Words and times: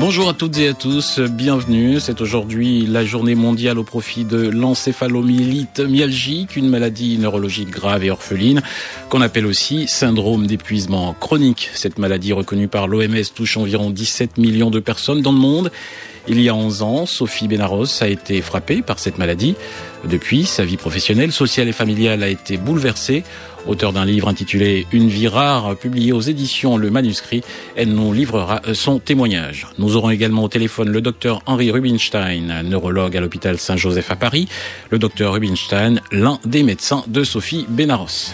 Bonjour 0.00 0.28
à 0.30 0.34
toutes 0.34 0.58
et 0.58 0.68
à 0.68 0.72
tous, 0.72 1.20
bienvenue. 1.20 2.00
C'est 2.00 2.20
aujourd'hui 2.20 2.86
la 2.86 3.04
journée 3.04 3.34
mondiale 3.34 3.78
au 3.78 3.84
profit 3.84 4.24
de 4.24 4.48
l'encéphalomyélite 4.48 5.80
myalgique, 5.80 6.56
une 6.56 6.68
maladie 6.68 7.18
neurologique 7.18 7.70
grave 7.70 8.02
et 8.02 8.10
orpheline 8.10 8.62
qu'on 9.10 9.20
appelle 9.20 9.46
aussi 9.46 9.86
syndrome 9.86 10.46
d'épuisement 10.46 11.14
chronique. 11.20 11.70
Cette 11.74 11.98
maladie 11.98 12.32
reconnue 12.32 12.66
par 12.66 12.88
l'OMS 12.88 13.22
touche 13.34 13.58
environ 13.58 13.90
17 13.90 14.38
millions 14.38 14.70
de 14.70 14.80
personnes 14.80 15.22
dans 15.22 15.32
le 15.32 15.38
monde. 15.38 15.70
Il 16.28 16.40
y 16.40 16.48
a 16.48 16.54
11 16.54 16.82
ans, 16.82 17.06
Sophie 17.06 17.48
Benaros 17.48 18.02
a 18.02 18.08
été 18.08 18.40
frappée 18.42 18.82
par 18.82 18.98
cette 18.98 19.18
maladie. 19.18 19.54
Depuis, 20.04 20.44
sa 20.44 20.64
vie 20.64 20.76
professionnelle, 20.76 21.32
sociale 21.32 21.68
et 21.68 21.72
familiale 21.72 22.22
a 22.22 22.28
été 22.28 22.56
bouleversée. 22.56 23.24
Auteur 23.66 23.92
d'un 23.92 24.04
livre 24.04 24.28
intitulé 24.28 24.86
Une 24.92 25.08
vie 25.08 25.28
rare, 25.28 25.76
publié 25.76 26.12
aux 26.12 26.20
éditions 26.20 26.76
Le 26.76 26.90
Manuscrit, 26.90 27.42
elle 27.76 27.92
nous 27.92 28.12
livrera 28.12 28.62
son 28.72 28.98
témoignage. 28.98 29.66
Nous 29.78 29.96
aurons 29.96 30.10
également 30.10 30.44
au 30.44 30.48
téléphone 30.48 30.90
le 30.90 31.00
docteur 31.00 31.42
Henri 31.46 31.70
Rubinstein, 31.70 32.62
neurologue 32.62 33.16
à 33.16 33.20
l'hôpital 33.20 33.58
Saint-Joseph 33.58 34.10
à 34.10 34.16
Paris. 34.16 34.48
Le 34.90 34.98
docteur 34.98 35.34
Rubinstein, 35.34 36.00
l'un 36.10 36.38
des 36.44 36.62
médecins 36.62 37.04
de 37.06 37.22
Sophie 37.22 37.66
Benaros. 37.68 38.32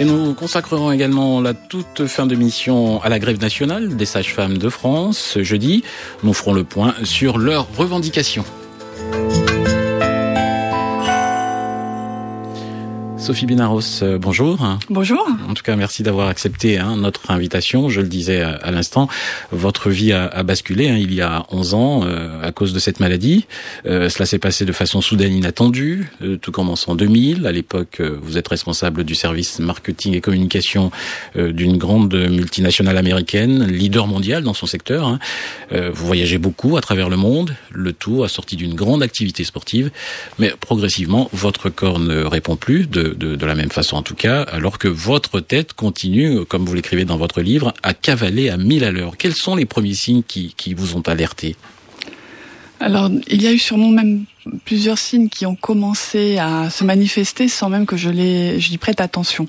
Et 0.00 0.04
nous 0.06 0.32
consacrerons 0.32 0.92
également 0.92 1.42
la 1.42 1.52
toute 1.52 2.06
fin 2.06 2.24
de 2.24 2.34
mission 2.34 3.02
à 3.02 3.10
la 3.10 3.18
grève 3.18 3.38
nationale 3.38 3.98
des 3.98 4.06
sages-femmes 4.06 4.56
de 4.56 4.70
France. 4.70 5.18
Ce 5.18 5.42
jeudi, 5.42 5.84
nous 6.22 6.32
ferons 6.32 6.54
le 6.54 6.64
point 6.64 6.94
sur 7.04 7.36
leurs 7.36 7.66
revendications. 7.76 8.46
Sophie 13.30 13.46
Binaros, 13.46 14.02
euh, 14.02 14.18
bonjour. 14.18 14.58
Bonjour. 14.88 15.24
En 15.48 15.54
tout 15.54 15.62
cas, 15.62 15.76
merci 15.76 16.02
d'avoir 16.02 16.26
accepté 16.26 16.78
hein, 16.78 16.96
notre 16.96 17.30
invitation. 17.30 17.88
Je 17.88 18.00
le 18.00 18.08
disais 18.08 18.40
à, 18.40 18.72
l'instant, 18.72 19.06
votre 19.52 19.88
vie 19.88 20.12
a, 20.12 20.26
a 20.26 20.42
basculé 20.42 20.88
hein, 20.88 20.96
il 20.96 21.14
y 21.14 21.20
a 21.20 21.46
11 21.52 21.74
ans 21.74 22.00
euh, 22.02 22.42
à 22.42 22.50
cause 22.50 22.72
de 22.72 22.80
cette 22.80 22.98
maladie. 22.98 23.46
Euh, 23.86 24.08
cela 24.08 24.26
s'est 24.26 24.40
passé 24.40 24.64
de 24.64 24.72
façon 24.72 25.00
soudaine 25.00 25.32
inattendue. 25.32 26.10
Euh, 26.22 26.38
tout 26.38 26.50
commence 26.50 26.88
en 26.88 26.96
2000. 26.96 27.46
À 27.46 27.52
l'époque, 27.52 27.98
euh, 28.00 28.18
vous 28.20 28.36
êtes 28.36 28.48
responsable 28.48 29.04
du 29.04 29.14
service 29.14 29.60
marketing 29.60 30.14
et 30.14 30.20
communication 30.20 30.90
d'une 31.36 31.76
grande 31.76 32.14
multinationale 32.14 32.96
américaine, 32.96 33.64
leader 33.66 34.08
mondial 34.08 34.42
dans 34.42 34.54
son 34.54 34.66
secteur. 34.66 35.06
Hein. 35.06 35.18
vous 35.70 36.06
voyagez 36.06 36.38
beaucoup 36.38 36.76
à 36.76 36.80
travers 36.80 37.08
le 37.08 37.16
monde, 37.16 37.54
le 37.70 37.92
tout 37.92 38.24
assorti 38.24 38.56
d'une 38.56 38.74
grande 38.74 39.02
activité 39.02 39.44
sportive. 39.44 39.90
Mais 40.38 40.52
progressivement, 40.60 41.28
votre 41.32 41.68
corps 41.70 41.98
ne 41.98 42.24
répond 42.24 42.56
plus 42.56 42.88
de 42.88 43.16
de, 43.20 43.46
la 43.46 43.54
même 43.54 43.70
façon 43.70 43.96
en 43.96 44.02
tout 44.02 44.14
cas, 44.14 44.42
alors 44.42 44.78
que 44.78 44.88
votre 44.88 45.40
tête 45.40 45.74
continue, 45.74 46.44
comme 46.46 46.64
vous 46.64 46.74
l'écrivez 46.74 47.04
dans 47.04 47.16
votre 47.16 47.40
livre, 47.40 47.72
à 47.82 47.94
cavaler 47.94 48.48
à 48.50 48.56
mille 48.56 48.84
à 48.84 48.90
l'heure. 48.90 49.16
Quels 49.16 49.34
sont 49.34 49.54
les 49.54 49.66
premiers 49.66 49.94
signes 49.94 50.22
qui, 50.22 50.74
vous 50.74 50.96
ont 50.96 51.02
alerté? 51.02 51.56
Alors, 52.80 53.10
il 53.28 53.42
y 53.42 53.46
a 53.46 53.52
eu 53.52 53.58
sûrement 53.58 53.90
même 53.90 54.24
plusieurs 54.64 54.96
signes 54.96 55.28
qui 55.28 55.44
ont 55.44 55.54
commencé 55.54 56.38
à 56.38 56.70
se 56.70 56.82
manifester 56.82 57.46
sans 57.48 57.68
même 57.68 57.84
que 57.84 57.96
je 57.96 58.08
les, 58.08 58.58
j'y 58.58 58.78
prête 58.78 59.02
attention. 59.02 59.46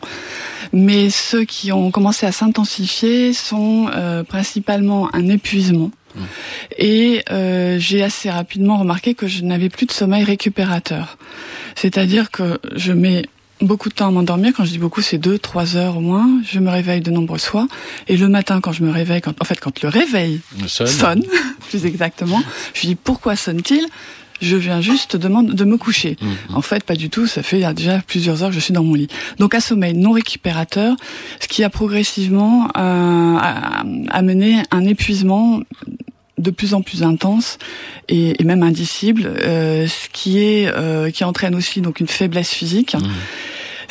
Mais 0.73 1.09
ceux 1.09 1.45
qui 1.45 1.71
ont 1.71 1.91
commencé 1.91 2.25
à 2.25 2.33
s'intensifier 2.33 3.33
sont 3.33 3.89
euh, 3.93 4.23
principalement 4.23 5.09
un 5.15 5.29
épuisement. 5.29 5.91
Mmh. 6.13 6.19
Et 6.77 7.23
euh, 7.31 7.79
j'ai 7.79 8.03
assez 8.03 8.29
rapidement 8.29 8.77
remarqué 8.77 9.13
que 9.13 9.27
je 9.27 9.43
n'avais 9.43 9.69
plus 9.69 9.85
de 9.85 9.93
sommeil 9.93 10.25
récupérateur. 10.25 11.17
C'est-à-dire 11.75 12.31
que 12.31 12.59
je 12.75 12.91
mets 12.91 13.23
beaucoup 13.61 13.89
de 13.89 13.93
temps 13.93 14.07
à 14.07 14.11
m'endormir. 14.11 14.53
Quand 14.55 14.65
je 14.65 14.71
dis 14.71 14.77
beaucoup, 14.77 15.01
c'est 15.01 15.17
deux, 15.17 15.37
trois 15.37 15.75
heures 15.77 15.97
au 15.97 16.01
moins. 16.01 16.27
Je 16.43 16.59
me 16.59 16.69
réveille 16.69 17.01
de 17.01 17.11
nombreuses 17.11 17.45
fois. 17.45 17.67
Et 18.07 18.17
le 18.17 18.27
matin, 18.27 18.59
quand 18.61 18.71
je 18.71 18.83
me 18.83 18.91
réveille, 18.91 19.21
quand, 19.21 19.39
en 19.41 19.45
fait, 19.45 19.59
quand 19.59 19.81
le 19.81 19.89
réveil 19.89 20.41
sonne, 20.67 21.23
plus 21.69 21.85
exactement, 21.85 22.41
je 22.73 22.87
dis 22.87 22.95
pourquoi 22.95 23.35
sonne-t-il? 23.35 23.85
Je 24.41 24.55
viens 24.55 24.81
juste 24.81 25.15
de, 25.15 25.53
de 25.53 25.65
me 25.65 25.77
coucher. 25.77 26.17
Mhm. 26.19 26.55
En 26.55 26.61
fait, 26.63 26.83
pas 26.83 26.95
du 26.95 27.11
tout. 27.11 27.27
Ça 27.27 27.43
fait 27.43 27.61
déjà 27.75 27.99
plusieurs 27.99 28.41
heures 28.41 28.49
que 28.49 28.55
je 28.55 28.59
suis 28.59 28.73
dans 28.73 28.83
mon 28.83 28.95
lit. 28.95 29.07
Donc, 29.37 29.53
un 29.53 29.59
sommeil 29.59 29.93
non 29.93 30.11
récupérateur, 30.11 30.95
ce 31.39 31.47
qui 31.47 31.63
a 31.63 31.69
progressivement 31.69 32.67
euh, 32.75 33.37
amené 34.09 34.63
un 34.71 34.83
épuisement 34.85 35.61
de 36.41 36.51
plus 36.51 36.73
en 36.73 36.81
plus 36.81 37.03
intense 37.03 37.57
et, 38.09 38.41
et 38.41 38.43
même 38.43 38.63
indicible, 38.63 39.25
euh, 39.25 39.87
ce 39.87 40.09
qui 40.11 40.39
est 40.39 40.67
euh, 40.67 41.11
qui 41.11 41.23
entraîne 41.23 41.55
aussi 41.55 41.81
donc 41.81 41.99
une 41.99 42.07
faiblesse 42.07 42.51
physique. 42.51 42.95
Mmh. 42.95 43.07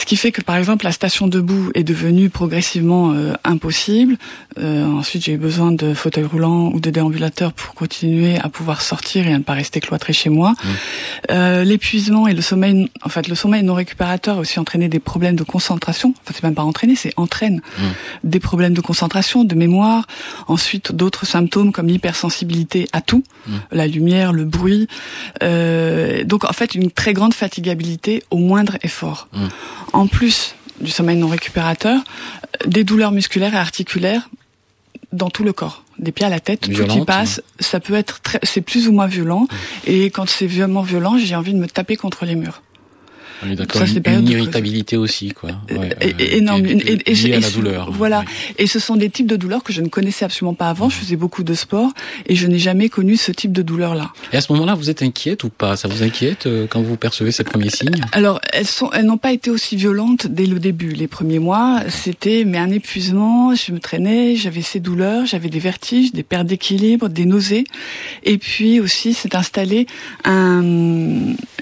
Ce 0.01 0.07
qui 0.07 0.17
fait 0.17 0.33
que 0.33 0.41
par 0.41 0.57
exemple 0.57 0.87
la 0.87 0.93
station 0.93 1.27
debout 1.27 1.71
est 1.75 1.85
devenue 1.85 2.31
progressivement 2.31 3.13
euh, 3.13 3.35
impossible. 3.45 4.17
Euh, 4.59 4.87
ensuite 4.87 5.25
j'ai 5.25 5.33
eu 5.33 5.37
besoin 5.37 5.73
de 5.73 5.93
fauteuil 5.93 6.25
roulant 6.25 6.71
ou 6.73 6.81
de 6.81 6.89
déambulateur 6.89 7.53
pour 7.53 7.75
continuer 7.75 8.39
à 8.39 8.49
pouvoir 8.49 8.81
sortir 8.81 9.29
et 9.29 9.35
à 9.35 9.39
ne 9.39 9.43
pas 9.43 9.53
rester 9.53 9.79
cloîtré 9.81 10.15
chez 10.15 10.31
moi. 10.31 10.53
Mmh. 10.53 10.69
Euh, 11.31 11.65
L'épuisement 11.65 12.27
et 12.27 12.35
le 12.35 12.43
sommeil, 12.43 12.91
en 13.03 13.09
fait 13.09 13.29
le 13.29 13.35
sommeil 13.35 13.63
non 13.63 13.75
récupérateur 13.75 14.39
a 14.39 14.41
aussi 14.41 14.59
entraîné 14.59 14.89
des 14.89 15.01
problèmes 15.01 15.37
de 15.37 15.45
concentration. 15.45 16.15
Enfin 16.23 16.33
c'est 16.35 16.43
même 16.43 16.55
pas 16.55 16.63
entraîné, 16.63 16.97
c'est 16.97 17.13
entraîne 17.17 17.57
mmh. 17.79 17.83
des 18.25 18.41
problèmes 18.41 18.75
de 18.75 18.81
concentration, 18.81 19.45
de 19.45 19.55
mémoire. 19.55 20.07
Ensuite 20.49 20.93
d'autres 20.93 21.27
symptômes 21.27 21.73
comme 21.73 21.87
l'hypersensibilité 21.87 22.89
à 22.93 23.01
tout, 23.01 23.23
mmh. 23.47 23.53
la 23.73 23.87
lumière, 23.87 24.33
le 24.33 24.45
bruit. 24.45 24.89
Euh, 25.43 26.25
donc 26.25 26.45
en 26.45 26.53
fait 26.53 26.75
une 26.75 26.91
très 26.91 27.13
grande 27.13 27.35
fatigabilité 27.35 28.25
au 28.31 28.39
moindre 28.39 28.77
effort 28.83 29.29
en 29.93 30.07
plus 30.07 30.55
du 30.81 30.91
sommeil 30.91 31.17
non 31.17 31.29
récupérateur, 31.29 32.01
des 32.67 32.85
douleurs 32.85 33.13
musculaires 33.13 33.55
et 33.55 33.59
articulaires 33.59 34.29
dans 35.13 35.31
tout 35.31 35.45
le 35.45 35.53
corps, 35.53 35.85
des 36.01 36.13
pieds 36.13 36.27
à 36.27 36.31
la 36.31 36.41
tête, 36.41 36.61
tout 36.61 36.85
qui 36.85 37.05
passe. 37.05 37.43
Ça 37.61 37.79
peut 37.79 37.95
être 37.95 38.21
très, 38.21 38.41
c'est 38.43 38.61
plus 38.63 38.89
ou 38.89 38.93
moins 38.93 39.07
violent. 39.07 39.47
Et 39.87 40.07
quand 40.07 40.29
c'est 40.29 40.47
vraiment 40.47 40.83
violent, 40.83 41.19
j'ai 41.19 41.37
envie 41.37 41.53
de 41.53 41.59
me 41.59 41.67
taper 41.67 41.97
contre 41.97 42.25
les 42.25 42.35
murs. 42.35 42.63
Oui, 43.45 43.55
d'accord. 43.55 43.83
Une, 43.83 44.29
irritabilité 44.29 44.97
aussi, 44.97 45.31
quoi. 45.31 45.51
Ouais, 45.71 45.97
énorme. 46.19 46.67
Et, 46.67 47.03
et, 47.07 47.35
à 47.35 47.41
la 47.41 47.51
douleur. 47.51 47.91
Voilà. 47.91 48.25
Et 48.59 48.67
ce 48.67 48.79
sont 48.79 48.97
des 48.97 49.11
types 49.11 49.27
de 49.27 49.37
douleurs 49.37 49.63
que 49.63 49.73
je 49.73 49.81
ne 49.81 49.89
connaissais 49.89 50.25
absolument 50.25 50.55
pas 50.55 50.69
avant. 50.69 50.89
Je 50.89 50.97
faisais 50.97 51.17
beaucoup 51.17 51.43
de 51.43 51.55
sport 51.55 51.91
et 52.27 52.37
je 52.37 52.47
n'ai 52.47 52.59
jamais 52.59 52.89
connu 52.89 53.17
ce 53.17 53.33
type 53.33 53.53
de 53.53 53.63
douleur-là. 53.63 54.13
Et 54.33 54.37
à 54.37 54.41
ce 54.41 54.53
moment-là, 54.53 54.75
vous 54.75 54.91
êtes 54.91 55.03
inquiète 55.03 55.45
ou 55.45 55.49
pas? 55.49 55.77
Ça 55.77 55.89
vous 55.89 56.03
inquiète 56.03 56.47
euh, 56.47 56.67
quand 56.69 56.83
vous 56.83 56.97
percevez 56.97 57.33
ces 57.33 57.45
premiers 57.45 57.71
signes? 57.71 58.05
Alors, 58.13 58.41
elles 58.53 58.67
sont, 58.67 58.91
elles 58.93 59.07
n'ont 59.07 59.19
pas 59.19 59.33
été 59.33 59.51
aussi 59.51 59.77
violentes 59.77 60.27
dès 60.27 60.47
le 60.47 60.59
début. 60.59 60.91
Les 60.91 61.09
premiers 61.09 61.39
mois, 61.39 61.81
c'était 61.89 62.45
mais 62.47 62.59
un 62.59 62.71
épuisement. 62.71 63.55
Je 63.55 63.73
me 63.73 63.81
traînais, 63.81 64.37
j'avais 64.37 64.63
ces 64.63 64.81
douleurs, 64.81 65.27
j'avais 65.27 65.49
des 65.49 65.59
vertiges, 65.59 66.13
des 66.13 66.23
pertes 66.23 66.47
d'équilibre, 66.47 67.09
des 67.09 67.25
nausées, 67.25 67.65
et 68.25 68.39
puis 68.39 68.81
aussi 68.81 69.15
s'est 69.15 69.37
installé 69.37 69.87
un, 70.25 70.63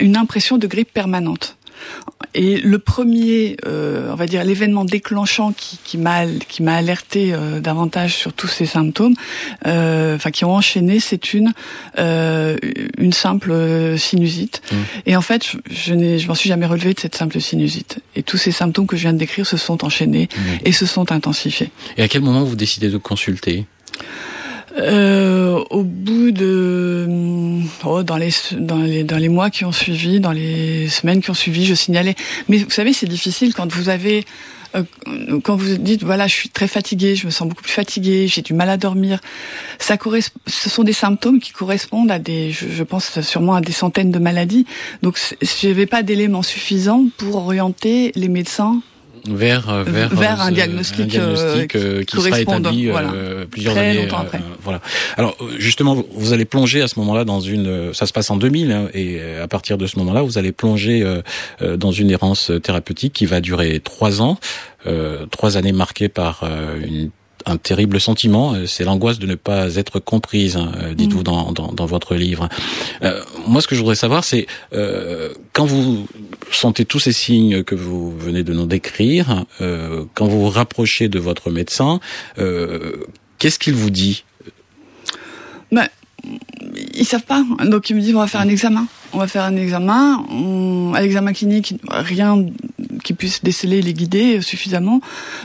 une 0.01 0.17
impression 0.17 0.59
de 0.59 0.67
grippe 0.67 0.93
permanente. 0.93 1.57
Et 2.35 2.59
le 2.59 2.79
premier, 2.79 3.57
euh, 3.67 4.11
on 4.13 4.15
va 4.15 4.27
dire 4.27 4.45
l'événement 4.45 4.85
déclenchant 4.85 5.53
qui, 5.53 5.79
qui 5.83 5.99
m'a 5.99 6.27
qui 6.27 6.63
m'a 6.63 6.77
alerté 6.77 7.33
euh, 7.33 7.61
davantage 7.61 8.15
sur 8.15 8.33
tous 8.33 8.49
ces 8.49 8.67
symptômes, 8.67 9.15
euh, 9.67 10.17
enfin 10.17 10.31
qui 10.31 10.45
ont 10.45 10.55
enchaîné, 10.55 11.01
c'est 11.01 11.33
une 11.33 11.53
euh, 11.99 12.57
une 12.99 13.13
simple 13.13 13.53
sinusite. 13.99 14.63
Mmh. 14.71 14.77
Et 15.07 15.17
en 15.17 15.23
fait, 15.23 15.57
je 15.71 15.95
n'ai 15.95 16.19
je 16.19 16.29
m'en 16.29 16.35
suis 16.35 16.49
jamais 16.49 16.67
relevé 16.67 16.95
de 16.95 17.01
cette 17.01 17.15
simple 17.15 17.41
sinusite. 17.41 18.01
Et 18.15 18.23
tous 18.23 18.37
ces 18.37 18.53
symptômes 18.53 18.87
que 18.87 18.97
je 18.97 19.03
viens 19.03 19.15
de 19.15 19.19
décrire 19.19 19.47
se 19.47 19.57
sont 19.57 19.85
enchaînés 19.85 20.29
mmh. 20.31 20.41
et 20.67 20.73
se 20.73 20.87
sont 20.87 21.11
intensifiés. 21.13 21.71
Et 21.97 22.03
à 22.03 22.09
quel 22.09 22.23
moment 22.23 22.45
vous 22.45 22.57
décidez 22.57 22.89
de 22.91 22.99
consulter? 22.99 23.67
Euh, 24.79 25.63
au 25.71 25.83
bout 25.83 26.31
de 26.31 27.09
oh, 27.85 28.03
dans 28.03 28.17
les 28.17 28.31
dans 28.53 28.79
les 28.79 29.05
dans 29.05 29.17
les 29.17 29.29
mois 29.29 29.51
qui 29.51 29.65
ont 29.65 29.73
suivi, 29.73 30.21
dans 30.21 30.33
les 30.33 30.89
semaines 30.89 31.21
qui 31.21 31.31
ont 31.31 31.35
suivi, 31.35 31.65
je 31.65 31.75
signalais. 31.75 32.15
Mais 32.49 32.59
vous 32.59 32.71
savez, 32.71 32.93
c'est 32.93 33.09
difficile 33.09 33.55
quand 33.55 33.73
vous 33.73 33.89
avez 33.89 34.25
euh, 34.77 34.83
quand 35.43 35.57
vous 35.57 35.77
dites 35.79 36.05
voilà, 36.05 36.27
je 36.27 36.35
suis 36.35 36.49
très 36.49 36.69
fatiguée, 36.69 37.17
je 37.17 37.27
me 37.27 37.31
sens 37.31 37.49
beaucoup 37.49 37.63
plus 37.63 37.73
fatiguée, 37.73 38.29
j'ai 38.29 38.43
du 38.43 38.55
mal 38.55 38.69
à 38.69 38.77
dormir. 38.77 39.21
Ça 39.79 39.97
ce 40.47 40.71
sont 40.71 40.85
des 40.85 40.93
symptômes 40.93 41.41
qui 41.41 41.53
correspondent 41.53 42.11
à 42.11 42.19
des, 42.19 42.53
je, 42.53 42.67
je 42.69 42.83
pense 42.83 43.21
sûrement 43.21 43.55
à 43.55 43.61
des 43.61 43.73
centaines 43.73 44.11
de 44.11 44.19
maladies. 44.19 44.67
Donc, 45.03 45.19
je 45.41 45.69
n'avais 45.69 45.87
pas 45.87 46.03
d'éléments 46.03 46.43
suffisants 46.43 47.07
pour 47.17 47.37
orienter 47.37 48.13
les 48.15 48.29
médecins 48.29 48.81
vers 49.27 49.69
euh, 49.69 49.85
vers, 49.85 50.09
vers 50.09 50.41
un 50.41 50.51
diagnostic, 50.51 51.01
un 51.01 51.07
diagnostic 51.07 51.77
euh, 51.77 52.05
qui 52.05 52.21
sera 52.21 52.41
établi 52.41 52.89
voilà, 52.89 53.13
plusieurs 53.51 53.77
années 53.77 54.09
après. 54.11 54.41
voilà. 54.63 54.81
Alors 55.17 55.37
justement, 55.59 56.05
vous 56.13 56.33
allez 56.33 56.45
plonger 56.45 56.83
à 56.83 56.89
ce 56.89 56.99
moment-là 57.01 57.25
dans 57.25 57.41
une. 57.41 57.93
Ça 57.95 58.07
se 58.07 58.13
passe 58.13 58.31
en 58.31 58.37
2000 58.37 58.73
hein, 58.73 58.89
et 58.95 59.21
à 59.43 59.49
partir 59.49 59.79
de 59.79 59.87
ce 59.87 59.99
moment-là, 59.99 60.23
vous 60.23 60.39
allez 60.39 60.53
plonger 60.53 61.05
dans 61.61 61.93
une 61.93 62.11
errance 62.11 62.51
thérapeutique 62.63 63.13
qui 63.13 63.27
va 63.27 63.41
durer 63.41 63.81
trois 63.81 64.23
ans, 64.23 64.39
trois 65.31 65.57
années 65.57 65.73
marquées 65.73 66.09
par 66.09 66.45
une 66.83 67.11
un 67.47 67.57
terrible 67.57 68.01
sentiment, 68.01 68.55
euh, 68.55 68.67
c'est 68.67 68.85
l'angoisse 68.85 69.19
de 69.19 69.27
ne 69.27 69.35
pas 69.35 69.77
être 69.77 69.99
comprise, 70.01 70.57
hein, 70.57 70.73
euh, 70.83 70.95
dites-vous 70.95 71.21
mm. 71.21 71.25
dans, 71.25 71.53
dans, 71.53 71.73
dans, 71.73 71.87
votre 71.87 72.15
livre. 72.15 72.49
Euh, 73.03 73.21
moi, 73.47 73.61
ce 73.61 73.69
que 73.69 73.75
je 73.75 73.81
voudrais 73.81 73.95
savoir, 73.95 74.25
c'est 74.25 74.47
euh, 74.73 75.33
quand 75.53 75.65
vous 75.65 76.07
sentez 76.51 76.85
tous 76.85 77.01
ces 77.01 77.13
signes 77.13 77.63
que 77.63 77.75
vous 77.75 78.17
venez 78.17 78.43
de 78.43 78.53
nous 78.53 78.67
décrire, 78.67 79.45
euh, 79.61 80.05
quand 80.15 80.27
vous 80.27 80.45
vous 80.45 80.51
rapprochez 80.51 81.09
de 81.09 81.19
votre 81.19 81.51
médecin, 81.51 82.01
qu'est-ce 83.39 83.59
qu'il 83.59 83.75
vous 83.75 83.91
dit? 83.91 84.25
Bah, 85.73 85.89
Ils 86.95 87.05
savent 87.05 87.23
pas, 87.23 87.45
donc 87.65 87.91
il 87.91 87.97
me 87.97 88.01
dit 88.01 88.15
on 88.15 88.19
va 88.19 88.27
faire 88.27 88.41
un 88.41 88.49
examen. 88.49 88.87
On 89.13 89.19
va 89.19 89.27
faire 89.27 89.45
un 89.45 89.57
examen. 89.57 90.25
à 90.95 91.01
l'examen 91.01 91.33
clinique, 91.33 91.75
rien 91.89 92.45
qui 93.03 93.15
puisse 93.15 93.43
déceler 93.43 93.83
les 93.83 93.93
guider 93.93 94.41
suffisamment. 94.41 95.01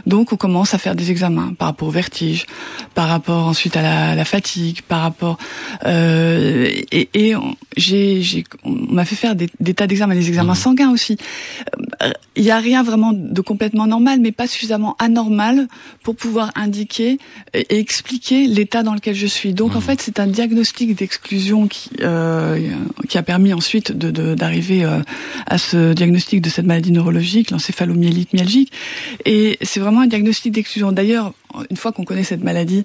Donc 0.06 0.34
on 0.34 0.38
commence 0.38 0.74
à 0.74 0.78
faire 0.78 0.96
des 0.96 1.12
examens 1.12 1.54
par 1.58 1.70
rapport 1.70 1.88
au 1.88 1.92
vertige, 1.92 2.46
par 2.94 3.08
rapport 3.08 3.48
ensuite 3.48 3.78
à 3.78 3.82
la, 3.82 4.16
la 4.16 4.26
fatigue, 4.26 4.82
par 4.82 5.02
rapport 5.02 5.38
euh, 5.86 6.70
et, 6.92 7.10
et 7.14 7.36
j'ai, 7.78 8.22
j'ai 8.22 8.44
on 8.64 8.72
m'a 8.72 9.06
fait 9.06 9.16
faire 9.16 9.36
des, 9.36 9.50
des 9.60 9.74
tas 9.74 9.88
d'examens, 9.88 10.16
des 10.16 10.28
examens 10.28 10.54
mmh. 10.54 10.56
sanguins 10.56 10.92
aussi. 10.92 11.18
Il 12.36 12.44
n'y 12.44 12.52
a 12.52 12.60
rien 12.60 12.84
vraiment 12.84 13.12
de 13.14 13.42
complètement 13.42 13.88
normal, 13.88 14.20
mais 14.22 14.32
pas 14.32 14.48
suffisamment 14.48 14.96
anormal 15.00 15.68
pour 16.02 16.16
pouvoir 16.16 16.52
indiquer 16.56 17.18
et, 17.54 17.80
expliquer 17.80 18.48
l'état 18.48 18.84
dans 18.84 18.94
lequel 18.94 19.16
je 19.16 19.28
suis. 19.28 19.54
Donc 19.54 19.76
en 19.76 19.80
mmh. 19.80 19.82
fait 19.82 20.02
c'est 20.02 20.20
un 20.20 20.28
diagnostic 20.28 20.96
d'exclusion 20.96 21.68
qui 21.68 21.90
euh, 22.02 22.60
qui 23.08 23.18
a 23.18 23.24
permis 23.24 23.54
ensuite 23.54 23.92
de, 23.92 24.36
d'arriver 24.36 24.84
euh, 24.84 25.00
à 25.46 25.58
ce 25.58 25.94
diagnostic 25.94 26.42
de 26.42 26.50
cette 26.50 26.66
maladie 26.66 26.92
neurologique 26.92 27.52
l'encéphalomyélite 27.52 28.34
myalgique. 28.34 28.72
Et 29.26 29.58
c'est 29.62 29.80
vraiment 29.80 30.02
un 30.02 30.08
diagnostic 30.08 30.54
d'exclusion. 30.54 30.92
D'ailleurs, 30.92 31.34
une 31.70 31.78
fois 31.78 31.92
qu'on 31.92 32.04
connaît 32.04 32.24
cette 32.24 32.44
maladie, 32.44 32.84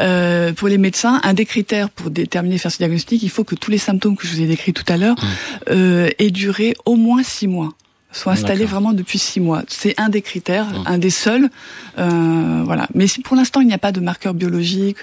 euh, 0.00 0.52
pour 0.52 0.68
les 0.68 0.78
médecins, 0.78 1.20
un 1.22 1.34
des 1.34 1.46
critères 1.46 1.90
pour 1.90 2.10
déterminer 2.10 2.58
faire 2.58 2.70
ce 2.70 2.78
diagnostic, 2.78 3.22
il 3.22 3.30
faut 3.30 3.44
que 3.44 3.54
tous 3.54 3.70
les 3.70 3.78
symptômes 3.78 4.16
que 4.16 4.26
je 4.26 4.32
vous 4.34 4.42
ai 4.42 4.46
décrits 4.46 4.72
tout 4.72 4.84
à 4.88 4.96
l'heure 4.96 5.16
mmh. 5.16 5.26
euh, 5.70 6.10
aient 6.18 6.30
duré 6.30 6.74
au 6.84 6.96
moins 6.96 7.22
six 7.22 7.48
mois 7.48 7.72
soit 8.12 8.32
installé 8.32 8.64
vraiment 8.64 8.92
depuis 8.92 9.18
six 9.18 9.40
mois. 9.40 9.62
C'est 9.68 9.98
un 9.98 10.08
des 10.08 10.22
critères, 10.22 10.66
mmh. 10.66 10.84
un 10.86 10.98
des 10.98 11.10
seuls. 11.10 11.48
Euh, 11.98 12.62
voilà. 12.64 12.88
Mais 12.94 13.06
si 13.06 13.20
pour 13.20 13.36
l'instant 13.36 13.60
il 13.60 13.66
n'y 13.66 13.72
a 13.72 13.78
pas 13.78 13.92
de 13.92 14.00
marqueur 14.00 14.34
biologique, 14.34 14.98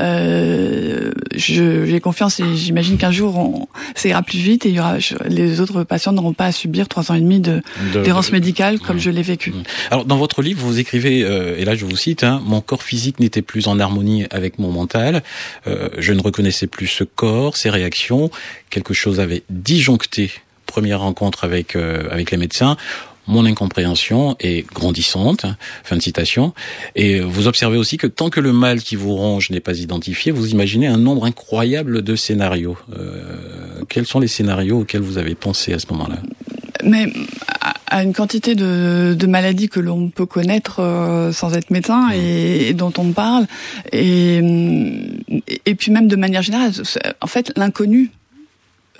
euh, 0.00 1.12
j'ai 1.34 2.00
confiance 2.00 2.40
et 2.40 2.56
j'imagine 2.56 2.98
qu'un 2.98 3.10
jour 3.10 3.36
on, 3.38 3.68
ça 3.94 4.08
ira 4.08 4.22
plus 4.22 4.38
vite 4.38 4.66
et 4.66 4.70
il 4.70 4.74
y 4.74 4.80
aura, 4.80 4.96
les 5.28 5.60
autres 5.60 5.84
patients 5.84 6.12
n'auront 6.12 6.32
pas 6.32 6.46
à 6.46 6.52
subir 6.52 6.88
trois 6.88 7.10
ans 7.10 7.14
et 7.14 7.20
demi 7.20 7.40
de 7.40 7.62
d'errance 7.92 8.32
médicale 8.32 8.80
comme 8.80 8.96
mmh. 8.96 9.00
je 9.00 9.10
l'ai 9.10 9.22
vécu. 9.22 9.50
Mmh. 9.50 9.62
Alors 9.90 10.04
dans 10.04 10.16
votre 10.16 10.42
livre 10.42 10.64
vous 10.64 10.78
écrivez 10.78 11.24
euh, 11.24 11.56
et 11.58 11.64
là 11.64 11.74
je 11.74 11.84
vous 11.84 11.96
cite 11.96 12.24
hein, 12.24 12.42
mon 12.44 12.60
corps 12.60 12.82
physique 12.82 13.20
n'était 13.20 13.42
plus 13.42 13.68
en 13.68 13.78
harmonie 13.78 14.24
avec 14.30 14.58
mon 14.58 14.70
mental, 14.70 15.22
euh, 15.66 15.88
je 15.98 16.12
ne 16.12 16.20
reconnaissais 16.20 16.66
plus 16.66 16.86
ce 16.86 17.04
corps, 17.04 17.56
ses 17.56 17.70
réactions, 17.70 18.30
quelque 18.70 18.94
chose 18.94 19.20
avait 19.20 19.42
disjoncté 19.50 20.30
première 20.66 21.00
rencontre 21.00 21.44
avec 21.44 21.76
euh, 21.76 22.08
avec 22.10 22.30
les 22.30 22.36
médecins, 22.36 22.76
mon 23.26 23.44
incompréhension 23.44 24.36
est 24.40 24.66
grandissante. 24.72 25.46
Fin 25.84 25.96
de 25.96 26.02
citation. 26.02 26.54
Et 26.94 27.20
vous 27.20 27.48
observez 27.48 27.76
aussi 27.76 27.96
que 27.96 28.06
tant 28.06 28.30
que 28.30 28.40
le 28.40 28.52
mal 28.52 28.80
qui 28.80 28.96
vous 28.96 29.14
ronge 29.14 29.50
n'est 29.50 29.60
pas 29.60 29.78
identifié, 29.78 30.32
vous 30.32 30.50
imaginez 30.50 30.86
un 30.86 30.98
nombre 30.98 31.24
incroyable 31.24 32.02
de 32.02 32.16
scénarios. 32.16 32.76
Euh, 32.96 33.82
quels 33.88 34.06
sont 34.06 34.20
les 34.20 34.28
scénarios 34.28 34.80
auxquels 34.80 35.02
vous 35.02 35.18
avez 35.18 35.34
pensé 35.34 35.72
à 35.72 35.78
ce 35.78 35.86
moment-là? 35.90 36.18
Mais 36.84 37.12
à 37.88 38.02
une 38.02 38.12
quantité 38.12 38.54
de, 38.54 39.16
de 39.18 39.26
maladies 39.26 39.68
que 39.68 39.80
l'on 39.80 40.08
peut 40.10 40.26
connaître 40.26 40.80
euh, 40.80 41.32
sans 41.32 41.54
être 41.54 41.70
médecin 41.70 42.10
et, 42.14 42.68
et, 42.68 42.74
dont 42.74 42.92
on 42.98 43.12
parle, 43.12 43.46
et, 43.92 44.40
et 45.64 45.74
puis 45.74 45.90
même 45.90 46.06
de 46.06 46.16
manière 46.16 46.42
générale, 46.42 46.72
en 47.20 47.26
fait, 47.26 47.52
l'inconnu 47.56 48.10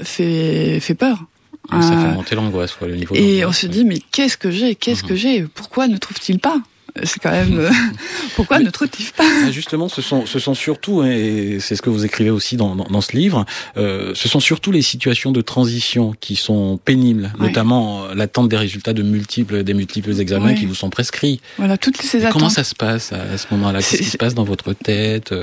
fait, 0.02 0.80
fait 0.80 0.94
peur. 0.94 1.26
Ça 1.70 1.80
fait 1.80 1.94
euh, 1.94 2.14
monter 2.14 2.34
l'angoisse, 2.34 2.76
le 2.80 2.96
niveau. 2.96 3.14
Et 3.14 3.44
on 3.44 3.52
se 3.52 3.66
dit, 3.66 3.84
mais 3.84 3.98
qu'est-ce 4.12 4.36
que 4.36 4.50
j'ai 4.50 4.74
Qu'est-ce 4.74 5.02
mhm. 5.02 5.08
que 5.08 5.16
j'ai 5.16 5.42
Pourquoi 5.42 5.88
ne 5.88 5.96
trouve-t-il 5.96 6.38
pas? 6.38 6.60
C'est 7.04 7.20
quand 7.20 7.30
même 7.30 7.58
euh, 7.58 7.70
pourquoi 8.36 8.58
ne 8.58 8.70
trouve-t-il 8.70 9.10
pas? 9.12 9.24
Ah, 9.44 9.50
Justement, 9.50 9.88
ce 9.88 10.02
sont 10.02 10.26
ce 10.26 10.38
sont 10.38 10.54
surtout 10.54 11.02
et 11.02 11.58
c'est 11.60 11.76
ce 11.76 11.82
que 11.82 11.90
vous 11.90 12.04
écrivez 12.04 12.30
aussi 12.30 12.56
dans 12.56 12.74
dans, 12.74 13.00
ce 13.00 13.16
livre. 13.16 13.44
Euh, 13.76 14.12
ce 14.14 14.28
sont 14.28 14.40
surtout 14.40 14.72
les 14.72 14.82
situations 14.82 15.32
de 15.32 15.40
transition 15.40 16.14
qui 16.20 16.36
sont 16.36 16.78
pénibles, 16.82 17.32
notamment 17.38 18.04
euh, 18.04 18.14
l'attente 18.14 18.48
des 18.48 18.56
résultats 18.56 18.92
de 18.92 19.02
multiples 19.02 19.62
des 19.62 19.74
multiples 19.74 20.18
examens 20.18 20.54
qui 20.54 20.66
vous 20.66 20.74
sont 20.74 20.90
prescrits. 20.90 21.40
Voilà 21.58 21.76
toutes 21.76 22.00
ces 22.00 22.20
attentes. 22.20 22.32
Comment 22.32 22.48
ça 22.48 22.64
se 22.64 22.74
passe 22.74 23.12
à, 23.12 23.36
ce 23.36 23.46
moment-là? 23.52 23.80
Qu'est-ce 23.80 23.98
qui 23.98 24.04
se 24.04 24.16
passe 24.16 24.34
dans 24.34 24.44
votre 24.44 24.72
tête 24.72 25.34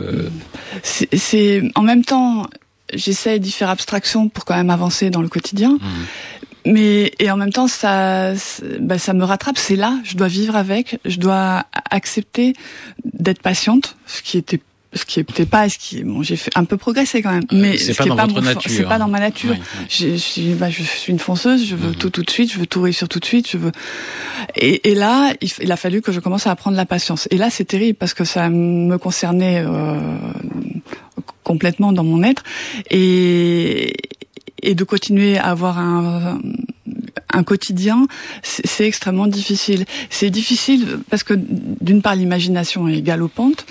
C'est 0.82 1.62
en 1.76 1.82
même 1.82 2.04
temps 2.04 2.48
j'essaie 2.94 3.40
d'y 3.40 3.52
faire 3.52 3.70
abstraction 3.70 4.30
pour 4.30 4.46
quand 4.46 4.56
même 4.56 4.70
avancer 4.70 5.10
dans 5.10 5.22
le 5.22 5.30
quotidien. 5.30 5.74
Mmh. 5.74 5.80
Mais 6.66 7.12
et 7.20 7.30
en 7.30 7.38
même 7.38 7.52
temps, 7.52 7.68
ça, 7.68 8.34
bah, 8.80 8.98
ça 8.98 9.14
me 9.14 9.26
rattrape. 9.26 9.58
C'est 9.58 9.76
là, 9.76 10.00
je 10.04 10.16
dois 10.16 10.28
vivre 10.28 10.56
avec, 10.56 11.00
je 11.06 11.18
dois 11.20 11.66
accepter 11.92 12.54
d'être 13.04 13.42
patiente, 13.42 13.98
ce 14.06 14.22
qui 14.22 14.38
était 14.38 14.62
ce 14.96 15.06
qui 15.06 15.20
était 15.20 15.46
pas 15.46 15.70
ce 15.70 15.78
qui 15.80 16.04
bon 16.04 16.22
j'ai 16.22 16.36
fait 16.36 16.52
un 16.56 16.66
peu 16.66 16.78
progresser 16.78 17.24
quand 17.24 17.32
même 17.32 17.46
mais 17.52 17.78
c'est 17.78 17.96
pas, 17.96 18.06
dans 18.06 18.28
votre 18.28 18.42
nature 18.42 18.72
c'est 18.72 18.84
pas 18.84 19.00
dans 19.00 19.08
ma 19.08 19.20
nature 19.20 19.56
je, 19.90 20.16
je, 20.16 20.54
bah, 20.54 20.70
je 20.70 20.84
suis 20.84 21.12
une 21.12 21.18
fonceuse 21.18 21.66
je 21.66 21.76
veux 21.76 21.92
mmh. 21.92 21.96
tout 21.96 22.10
tout 22.12 22.22
de 22.22 22.30
suite 22.30 22.52
je 22.54 22.60
veux 22.60 22.68
tout 22.68 22.82
réussir 22.82 23.10
tout 23.10 23.20
de 23.20 23.26
suite 23.26 23.50
je 23.50 23.58
veux 23.58 23.72
et, 24.56 24.92
et 24.92 24.94
là 24.96 25.34
il, 25.42 25.50
il, 25.62 25.72
a 25.72 25.78
fallu 25.78 26.02
que 26.02 26.12
je 26.12 26.20
commence 26.20 26.46
à 26.46 26.52
apprendre 26.52 26.78
la 26.78 26.86
patience 26.86 27.28
et 27.32 27.38
là 27.38 27.50
c'est 27.50 27.66
terrible 27.66 27.98
parce 27.98 28.14
que 28.14 28.24
ça 28.24 28.50
me 28.50 28.98
concernait 28.98 29.64
euh, 29.66 30.00
complètement 31.54 31.94
dans 31.94 32.04
mon 32.04 32.24
être. 32.24 32.44
Et, 32.90 33.94
et 34.64 34.74
de 34.74 34.84
continuer 34.84 35.38
à 35.38 35.52
avoir 35.52 35.78
un, 35.78 36.40
un 37.34 37.44
quotidien, 37.44 38.08
c'est 38.44 38.86
extrêmement 38.86 39.28
difficile. 39.28 39.86
C'est 40.10 40.30
difficile 40.30 41.00
parce 41.10 41.24
que 41.24 41.34
d'une 41.36 42.02
part 42.02 42.16
l'imagination 42.16 42.88
est 42.88 43.02
galopante, 43.02 43.66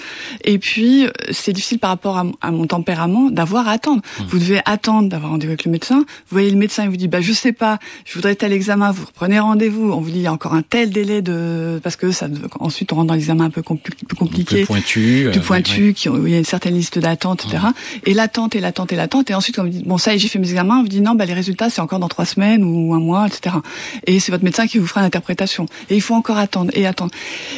et 0.45 0.59
puis 0.59 1.07
c'est 1.31 1.53
difficile 1.53 1.79
par 1.79 1.91
rapport 1.91 2.19
à, 2.41 2.51
mon 2.51 2.67
tempérament 2.67 3.31
d'avoir 3.31 3.69
à 3.69 3.73
attendre. 3.73 4.03
Mmh. 4.03 4.25
Vous 4.29 4.39
devez 4.39 4.61
attendre 4.65 5.09
d'avoir 5.09 5.33
rendez-vous 5.33 5.53
avec 5.53 5.65
le 5.65 5.71
médecin. 5.71 5.99
Vous 5.99 6.33
voyez 6.33 6.51
le 6.51 6.57
médecin, 6.57 6.85
il 6.85 6.91
vous 6.91 6.97
dit 6.97 7.09
bah 7.09 7.21
je 7.21 7.33
sais 7.33 7.53
pas, 7.53 7.79
je 8.05 8.15
voudrais 8.15 8.35
tel 8.35 8.53
examen. 8.53 8.91
Vous 8.91 9.07
reprenez 9.07 9.39
rendez-vous. 9.39 9.93
On 9.93 10.01
vous 10.01 10.11
dit 10.11 10.19
il 10.19 10.23
y 10.23 10.27
a 10.27 10.33
encore 10.33 10.55
un 10.55 10.63
tel 10.63 10.91
délai 10.91 11.23
de 11.23 11.81
parce 11.83 11.97
que 11.97 12.11
ça 12.11 12.29
ensuite 12.61 12.93
on 12.93 12.97
rentre 12.97 13.09
dans 13.09 13.15
l'examen 13.15 13.45
un 13.45 13.51
peu 13.51 13.63
plus 13.63 14.17
compliqué, 14.17 14.57
plus 14.57 14.67
pointu, 14.67 15.29
plus 15.31 15.41
euh, 15.41 15.43
pointu, 15.43 15.95
qui 15.95 16.09
où 16.09 16.27
il 16.27 16.33
y 16.33 16.37
a 16.37 16.39
une 16.39 16.45
certaine 16.45 16.75
liste 16.75 16.99
d'attente, 16.99 17.45
etc. 17.45 17.65
Mmh. 17.65 17.99
Et 18.07 18.15
l'attente 18.15 18.57
et 18.57 18.61
l'attente 18.61 18.93
et 18.93 18.97
l'attente. 18.97 19.31
Et 19.31 19.35
ensuite 19.35 19.57
quand 19.57 19.63
vous 19.63 19.71
dites 19.71 19.87
bon 19.87 19.99
ça 19.99 20.17
j'ai 20.17 20.29
fait 20.29 20.39
mes 20.39 20.51
examens, 20.51 20.79
on 20.79 20.83
vous 20.83 20.89
dit 20.89 21.01
non 21.01 21.15
bah 21.15 21.27
les 21.27 21.35
résultats 21.35 21.71
c'est 21.71 21.81
encore 21.81 21.99
dans 21.99 22.09
trois 22.09 22.27
semaines 22.27 22.65
ou 22.65 22.95
un 22.95 23.01
mois, 23.01 23.27
etc. 23.27 23.52
Et 24.07 24.21
c'est 24.21 24.33
votre 24.33 24.45
médecin 24.45 24.67
qui 24.67 24.79
vous 24.79 24.87
fera 24.87 25.03
l'interprétation. 25.03 25.67
Et 25.91 25.97
il 25.97 26.01
faut 26.01 26.15
encore 26.15 26.39
attendre 26.39 26.71
et 26.75 26.87
attendre. 26.87 27.13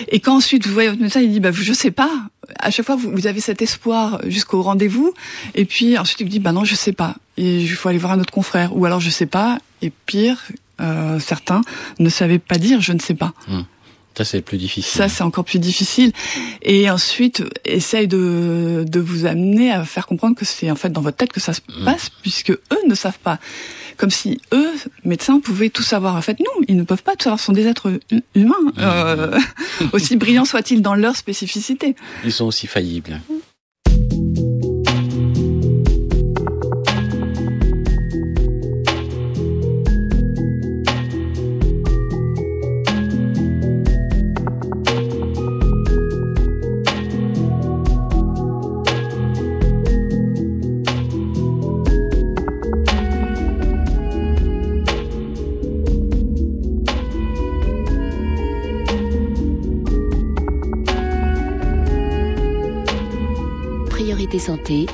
Et 0.08 0.20
quand 0.20 0.36
ensuite 0.36 0.66
vous 0.66 0.72
voyez 0.72 0.88
votre 0.88 1.02
médecin, 1.02 1.20
il 1.20 1.30
dit 1.30 1.40
bah 1.40 1.50
je 1.52 1.72
sais 1.72 1.90
pas. 1.90 2.10
À 2.58 2.70
chaque 2.70 2.86
fois 2.86 2.96
vous, 2.96 3.26
avez 3.26 3.40
cet 3.40 3.62
espoir 3.62 4.20
jusqu'au 4.26 4.62
rendez-vous, 4.62 5.14
et 5.54 5.64
puis 5.64 5.96
ensuite 5.98 6.20
il 6.20 6.24
vous 6.24 6.30
dit 6.30 6.40
bah 6.40 6.52
non 6.52 6.64
je 6.64 6.74
sais 6.74 6.92
pas. 6.92 7.16
Il 7.36 7.68
faut 7.70 7.88
aller 7.88 7.98
voir 7.98 8.12
un 8.12 8.20
autre 8.20 8.32
confrère. 8.32 8.76
Ou 8.76 8.84
alors 8.84 9.00
je 9.00 9.10
sais 9.10 9.26
pas. 9.26 9.58
Et 9.82 9.90
pire, 10.06 10.42
euh, 10.80 11.18
certains 11.18 11.62
ne 11.98 12.08
savaient 12.08 12.38
pas 12.38 12.56
dire 12.56 12.80
je 12.80 12.92
ne 12.92 13.00
sais 13.00 13.14
pas. 13.14 13.32
Hmm. 13.48 13.62
Ça, 14.16 14.24
c'est 14.24 14.42
plus 14.42 14.58
difficile. 14.58 14.92
Ça, 14.92 15.08
c'est 15.08 15.22
encore 15.22 15.44
plus 15.44 15.58
difficile. 15.58 16.12
Et 16.62 16.88
ensuite, 16.90 17.42
essaye 17.64 18.06
de, 18.06 18.84
de 18.86 19.00
vous 19.00 19.26
amener 19.26 19.72
à 19.72 19.84
faire 19.84 20.06
comprendre 20.06 20.36
que 20.36 20.44
c'est 20.44 20.70
en 20.70 20.76
fait 20.76 20.90
dans 20.90 21.00
votre 21.00 21.16
tête 21.16 21.32
que 21.32 21.40
ça 21.40 21.52
se 21.52 21.60
hmm. 21.68 21.84
passe, 21.84 22.10
puisque 22.22 22.50
eux 22.50 22.80
ne 22.86 22.94
savent 22.94 23.18
pas 23.18 23.38
comme 23.96 24.10
si 24.10 24.40
eux, 24.52 24.72
médecins, 25.04 25.40
pouvaient 25.40 25.70
tout 25.70 25.82
savoir. 25.82 26.16
En 26.16 26.22
fait, 26.22 26.40
non, 26.40 26.64
ils 26.68 26.76
ne 26.76 26.82
peuvent 26.82 27.02
pas 27.02 27.12
tout 27.16 27.24
savoir. 27.24 27.38
Ce 27.38 27.46
sont 27.46 27.52
des 27.52 27.66
êtres 27.66 28.00
humains, 28.34 28.54
mmh. 28.64 28.72
euh, 28.78 29.38
aussi 29.92 30.16
brillants 30.16 30.44
soient-ils 30.44 30.82
dans 30.82 30.94
leur 30.94 31.16
spécificité. 31.16 31.94
Ils 32.24 32.32
sont 32.32 32.46
aussi 32.46 32.66
faillibles. 32.66 33.20
Santé, 64.38 64.86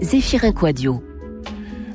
Zéphirin 0.00 0.52
Quadio. 0.52 1.02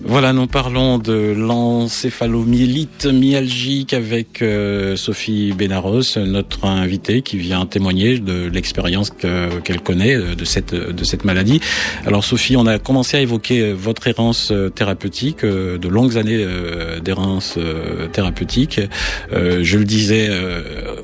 Voilà, 0.10 0.32
nous 0.32 0.48
parlons 0.48 1.00
de 1.00 1.36
l'encéphalomyélite 1.38 3.08
myalgique 3.08 3.94
avec 3.94 4.42
euh, 4.42 4.96
Sophie 4.96 5.52
Benaros, 5.52 6.18
notre 6.18 6.64
invitée 6.64 7.22
qui 7.22 7.36
vient 7.36 7.66
témoigner 7.66 8.18
de 8.18 8.48
l'expérience 8.48 9.10
qu'elle 9.10 9.82
connaît 9.82 10.16
euh, 10.16 10.34
de 10.34 10.46
cette 10.46 10.74
de 10.74 11.04
cette 11.04 11.26
maladie. 11.26 11.60
Alors 12.06 12.24
Sophie, 12.24 12.56
on 12.56 12.66
a 12.68 12.80
commencé 12.80 13.18
à 13.18 13.20
évoquer 13.20 13.74
votre 13.74 14.08
errance 14.08 14.52
euh, 14.52 14.70
thérapeutique, 14.70 15.44
de 15.44 15.88
longues 15.90 16.18
années 16.18 16.46
d'errance 17.04 17.60
thérapeutique. 18.14 18.80
Je 19.32 19.78
le 19.78 19.84
disais 19.84 20.30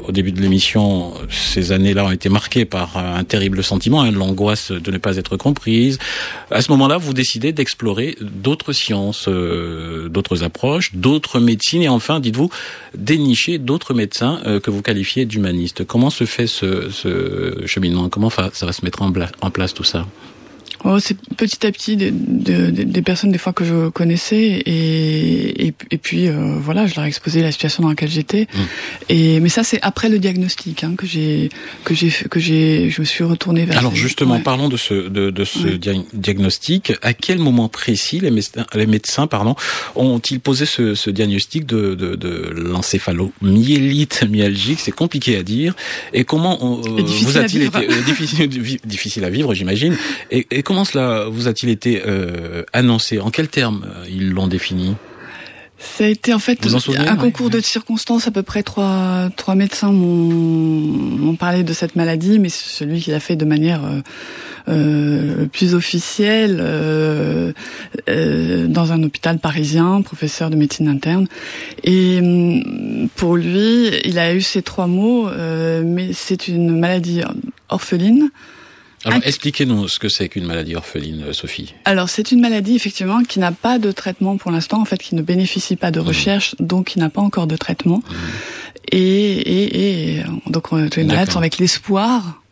au 0.07 0.11
début 0.11 0.31
de 0.31 0.39
l'émission, 0.39 1.13
ces 1.29 1.73
années-là 1.73 2.05
ont 2.05 2.11
été 2.11 2.29
marquées 2.29 2.65
par 2.65 2.97
un 2.97 3.23
terrible 3.25 3.63
sentiment, 3.63 4.01
hein, 4.01 4.11
l'angoisse 4.11 4.71
de 4.71 4.91
ne 4.91 4.97
pas 4.97 5.17
être 5.17 5.35
comprise. 5.35 5.97
À 6.51 6.61
ce 6.61 6.71
moment-là, 6.71 6.97
vous 6.97 7.13
décidez 7.13 7.51
d'explorer 7.51 8.15
d'autres 8.21 8.71
euh, 9.27 10.09
d'autres 10.09 10.43
approches, 10.43 10.95
d'autres 10.95 11.39
médecines 11.39 11.81
et 11.81 11.89
enfin, 11.89 12.19
dites-vous, 12.19 12.49
dénicher 12.95 13.57
d'autres 13.57 13.93
médecins 13.93 14.39
euh, 14.45 14.59
que 14.59 14.71
vous 14.71 14.81
qualifiez 14.81 15.25
d'humanistes. 15.25 15.85
Comment 15.85 16.09
se 16.09 16.25
fait 16.25 16.47
ce 16.47 17.63
cheminement? 17.65 18.09
Comment 18.09 18.29
ça 18.29 18.65
va 18.65 18.73
se 18.73 18.83
mettre 18.85 19.01
en 19.01 19.51
place 19.51 19.73
tout 19.73 19.83
ça? 19.83 20.05
Oh, 20.85 20.99
c'est 20.99 21.17
petit 21.37 21.65
à 21.65 21.71
petit 21.71 21.95
des, 21.95 22.11
des, 22.11 22.71
des, 22.71 23.01
personnes 23.01 23.31
des 23.31 23.37
fois 23.37 23.53
que 23.53 23.63
je 23.63 23.87
connaissais 23.89 24.41
et, 24.41 25.67
et, 25.67 25.73
et 25.91 25.97
puis 25.97 26.27
euh, 26.27 26.57
voilà, 26.59 26.87
je 26.87 26.95
leur 26.95 27.05
ai 27.05 27.07
exposé 27.07 27.41
la 27.41 27.53
situation 27.53 27.83
dans 27.83 27.89
laquelle 27.89 28.09
j'étais. 28.09 28.47
Mmh. 28.53 28.59
Et 29.07 29.39
mais 29.39 29.47
ça 29.47 29.63
c'est 29.63 29.79
après 29.81 30.09
le 30.09 30.19
diagnostic 30.19 30.83
hein, 30.83 30.95
que 30.97 31.05
j'ai 31.05 31.47
que 31.85 31.93
j'ai 31.93 32.09
que 32.09 32.39
j'ai 32.39 32.89
je 32.89 32.99
me 32.99 33.05
suis 33.05 33.23
retournée 33.23 33.63
vers. 33.63 33.77
Alors 33.77 33.95
justement, 33.95 34.39
parlons 34.41 34.67
de 34.67 34.75
ce 34.75 35.07
de, 35.07 35.29
de 35.29 35.45
ce 35.45 35.67
diagnostic. 36.13 36.93
À 37.01 37.13
quel 37.13 37.39
moment 37.39 37.69
précis 37.69 38.19
les 38.19 38.31
médecins, 38.31 38.65
les 38.73 38.85
médecins 38.85 39.27
pardon 39.27 39.55
ont-ils 39.95 40.41
posé 40.41 40.65
ce, 40.65 40.95
ce 40.95 41.09
diagnostic 41.09 41.65
de 41.65 41.95
de, 41.95 42.15
de 42.15 42.53
l'encéphalomyélite 42.57 44.25
myalgique? 44.29 44.79
C'est 44.81 44.91
compliqué 44.91 45.37
à 45.37 45.43
dire. 45.43 45.75
Et 46.11 46.25
comment 46.25 46.59
euh, 46.61 47.01
vous 47.01 47.37
a-t-il 47.37 47.63
été 47.63 47.77
euh, 47.77 48.01
difficile 48.05 48.49
difficile 48.83 49.23
à 49.23 49.29
vivre, 49.29 49.53
j'imagine. 49.53 49.95
Et, 50.29 50.45
et 50.51 50.63
comment 50.63 50.72
cela 50.83 51.25
vous 51.29 51.47
a-t-il 51.47 51.71
été 51.71 52.01
euh, 52.05 52.63
annoncé? 52.73 53.19
En 53.19 53.29
quels 53.29 53.47
termes 53.47 53.85
euh, 53.85 54.05
ils 54.09 54.31
l'ont 54.31 54.47
défini? 54.47 54.95
Ça 55.77 56.05
a 56.05 56.07
été 56.07 56.33
en 56.33 56.39
fait 56.39 56.59
un 56.97 57.15
concours 57.17 57.49
de 57.49 57.59
circonstances. 57.59 58.27
À 58.27 58.31
peu 58.31 58.41
près 58.41 58.63
trois 58.63 59.29
trois 59.35 59.53
médecins 59.53 59.91
m'ont 59.91 61.35
parlé 61.35 61.63
de 61.63 61.73
cette 61.73 61.95
maladie, 61.95 62.39
mais 62.39 62.49
celui 62.49 63.01
qui 63.01 63.11
l'a 63.11 63.19
fait 63.19 63.35
de 63.35 63.43
manière 63.45 63.83
euh, 63.83 63.99
euh 64.69 65.45
plus 65.47 65.75
officielle 65.75 66.57
euh, 66.61 67.51
dans 68.07 68.93
un 68.93 69.03
hôpital 69.03 69.39
parisien, 69.39 70.01
professeur 70.01 70.49
de 70.49 70.55
médecine 70.55 70.87
interne. 70.87 71.27
Et 71.83 72.19
hum, 72.21 73.09
pour 73.15 73.35
lui, 73.35 73.89
il 74.05 74.19
a 74.19 74.33
eu 74.33 74.41
ces 74.41 74.61
trois 74.61 74.87
mots, 74.87 75.27
mais 75.83 76.13
c'est 76.13 76.47
une 76.47 76.79
maladie 76.79 77.21
orpheline 77.69 78.29
alors, 79.05 79.19
expliquez-nous 79.23 79.87
ce 79.87 79.99
que 79.99 80.09
c'est 80.09 80.29
qu'une 80.29 80.45
maladie 80.45 80.75
orpheline, 80.75 81.23
euh, 81.27 81.33
Sophie. 81.33 81.73
Alors, 81.85 82.09
c'est 82.09 82.31
une 82.31 82.39
maladie, 82.39 82.75
effectivement, 82.75 83.23
qui 83.23 83.39
n'a 83.39 83.51
pas 83.51 83.79
de 83.79 83.91
traitement 83.91 84.37
pour 84.37 84.51
l'instant, 84.51 84.81
en 84.81 84.85
fait, 84.85 84.97
qui 84.97 85.15
ne 85.15 85.21
bénéficie 85.21 85.75
pas 85.75 85.91
de 85.91 85.99
mmh. 85.99 86.03
recherche, 86.03 86.55
donc 86.59 86.87
qui 86.87 86.99
n'a 86.99 87.09
pas 87.09 87.21
encore 87.21 87.47
de 87.47 87.55
traitement. 87.55 87.97
Mmh. 87.97 88.13
Et, 88.91 88.99
et, 88.99 90.17
et, 90.17 90.23
donc, 90.47 90.69
tous 90.69 90.97
les 90.97 91.03
malades 91.03 91.31
sont 91.31 91.39
avec 91.39 91.57
l'espoir 91.57 92.42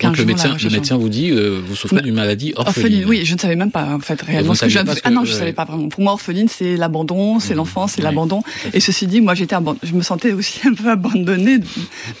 donc 0.00 0.18
le 0.18 0.24
médecin, 0.24 0.56
le 0.62 0.70
médecin 0.70 0.96
vous 0.96 1.08
dit, 1.08 1.30
euh, 1.30 1.60
vous 1.64 1.76
souffrez 1.76 2.02
d'une 2.02 2.14
maladie 2.14 2.52
orpheline. 2.56 3.04
Oui, 3.06 3.24
je 3.24 3.34
ne 3.34 3.38
savais 3.38 3.56
même 3.56 3.70
pas 3.70 3.94
en 3.94 4.00
fait 4.00 4.20
réellement 4.20 4.54
ce 4.54 4.64
que 4.64 4.68
je. 4.68 4.78
Ah 5.04 5.10
non, 5.10 5.24
je 5.24 5.32
savais 5.32 5.52
pas 5.52 5.64
vraiment. 5.64 5.88
Pour 5.88 6.02
moi, 6.02 6.12
orpheline, 6.12 6.48
c'est 6.48 6.76
l'abandon, 6.76 7.40
c'est 7.40 7.54
mmh. 7.54 7.56
l'enfance, 7.56 7.92
c'est 7.92 8.02
l'abandon. 8.02 8.42
Et 8.72 8.80
ceci 8.80 9.06
dit, 9.06 9.20
moi, 9.20 9.34
j'étais, 9.34 9.56
je 9.82 9.92
me 9.92 10.02
sentais 10.02 10.32
aussi 10.32 10.60
un 10.66 10.74
peu 10.74 10.90
abandonnée. 10.90 11.58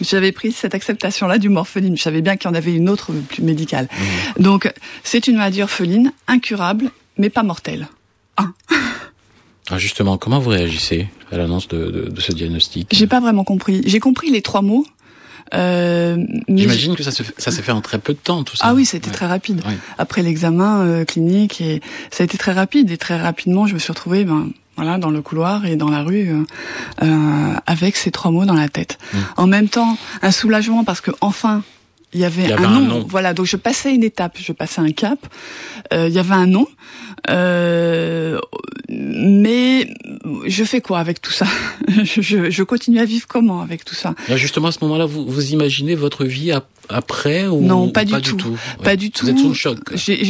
J'avais 0.00 0.32
pris 0.32 0.52
cette 0.52 0.74
acceptation-là 0.74 1.38
du 1.38 1.48
morpheline. 1.48 1.96
Je 1.96 2.02
savais 2.02 2.22
bien 2.22 2.36
qu'il 2.36 2.50
y 2.50 2.52
en 2.52 2.56
avait 2.56 2.74
une 2.74 2.88
autre 2.88 3.12
plus 3.12 3.42
médicale. 3.42 3.88
Mmh. 3.90 4.42
Donc, 4.42 4.72
c'est 5.02 5.26
une 5.26 5.36
maladie 5.36 5.62
orpheline, 5.62 6.12
incurable, 6.28 6.90
mais 7.18 7.30
pas 7.30 7.42
mortelle. 7.42 7.88
Ah. 8.36 8.48
Ah 9.68 9.78
justement, 9.78 10.16
comment 10.16 10.38
vous 10.38 10.50
réagissez 10.50 11.08
à 11.32 11.38
l'annonce 11.38 11.66
de, 11.66 11.86
de, 11.86 12.08
de, 12.08 12.20
ce 12.20 12.30
diagnostic? 12.30 12.88
J'ai 12.92 13.08
pas 13.08 13.18
vraiment 13.18 13.42
compris. 13.42 13.82
J'ai 13.84 13.98
compris 13.98 14.30
les 14.30 14.40
trois 14.40 14.62
mots, 14.62 14.86
J'imagine 15.52 16.96
que 16.96 17.02
ça, 17.02 17.10
ça 17.10 17.50
s'est 17.50 17.62
fait 17.62 17.72
en 17.72 17.80
très 17.80 17.98
peu 17.98 18.12
de 18.12 18.18
temps, 18.18 18.44
tout 18.44 18.56
ça. 18.56 18.66
Ah 18.68 18.74
oui, 18.74 18.84
c'était 18.84 19.10
très 19.10 19.26
rapide. 19.26 19.62
Après 19.98 20.22
l'examen 20.22 20.80
euh, 20.80 21.04
clinique, 21.04 21.60
et 21.60 21.80
ça 22.10 22.22
a 22.22 22.24
été 22.24 22.38
très 22.38 22.52
rapide. 22.52 22.90
Et 22.90 22.96
très 22.96 23.20
rapidement, 23.20 23.66
je 23.66 23.74
me 23.74 23.78
suis 23.78 23.92
retrouvée, 23.92 24.24
ben, 24.24 24.48
voilà, 24.76 24.98
dans 24.98 25.10
le 25.10 25.22
couloir 25.22 25.66
et 25.66 25.76
dans 25.76 25.90
la 25.90 26.02
rue, 26.02 26.30
euh, 26.30 26.44
euh 27.02 27.54
avec 27.66 27.96
ces 27.96 28.10
trois 28.10 28.30
mots 28.30 28.44
dans 28.44 28.54
la 28.54 28.68
tête. 28.68 28.98
Mmh. 29.12 29.18
En 29.38 29.46
même 29.46 29.68
temps, 29.68 29.96
un 30.22 30.30
soulagement 30.30 30.84
parce 30.84 31.00
que 31.00 31.10
enfin, 31.20 31.62
il 32.12 32.20
y 32.20 32.24
avait, 32.24 32.52
un, 32.52 32.80
nom. 32.80 33.04
Voilà, 33.08 33.34
donc 33.34 33.46
je 33.46 33.56
passais 33.56 33.94
une 33.94 34.04
étape, 34.04 34.38
je 34.40 34.52
passais 34.52 34.80
un 34.80 34.92
cap. 34.92 35.18
Euh, 35.92 36.08
il 36.08 36.14
y 36.14 36.18
avait 36.18 36.34
un 36.34 36.46
nom. 36.46 36.66
Euh, 37.28 38.38
mais 38.88 39.88
je 40.46 40.64
fais 40.64 40.80
quoi 40.80 40.98
avec 41.00 41.20
tout 41.20 41.32
ça 41.32 41.46
je, 41.88 42.50
je, 42.50 42.62
continue 42.62 43.00
à 43.00 43.04
vivre 43.04 43.26
comment 43.26 43.60
avec 43.60 43.84
tout 43.84 43.94
ça? 43.94 44.14
Justement, 44.34 44.68
à 44.68 44.72
ce 44.72 44.78
moment-là, 44.82 45.06
vous, 45.06 45.26
vous 45.26 45.52
imaginez 45.52 45.94
votre 45.94 46.24
vie 46.24 46.52
après 46.88 47.46
ou 47.46 47.60
Non, 47.60 47.88
pas, 47.88 48.04
du, 48.04 48.20
tout. 48.20 48.58
Pas 48.82 48.96
du 48.96 49.10
tout. 49.10 49.26
Vous 49.26 49.32
êtes 49.32 49.38
sous 49.38 49.48
le 49.48 49.54
choc. 49.54 49.78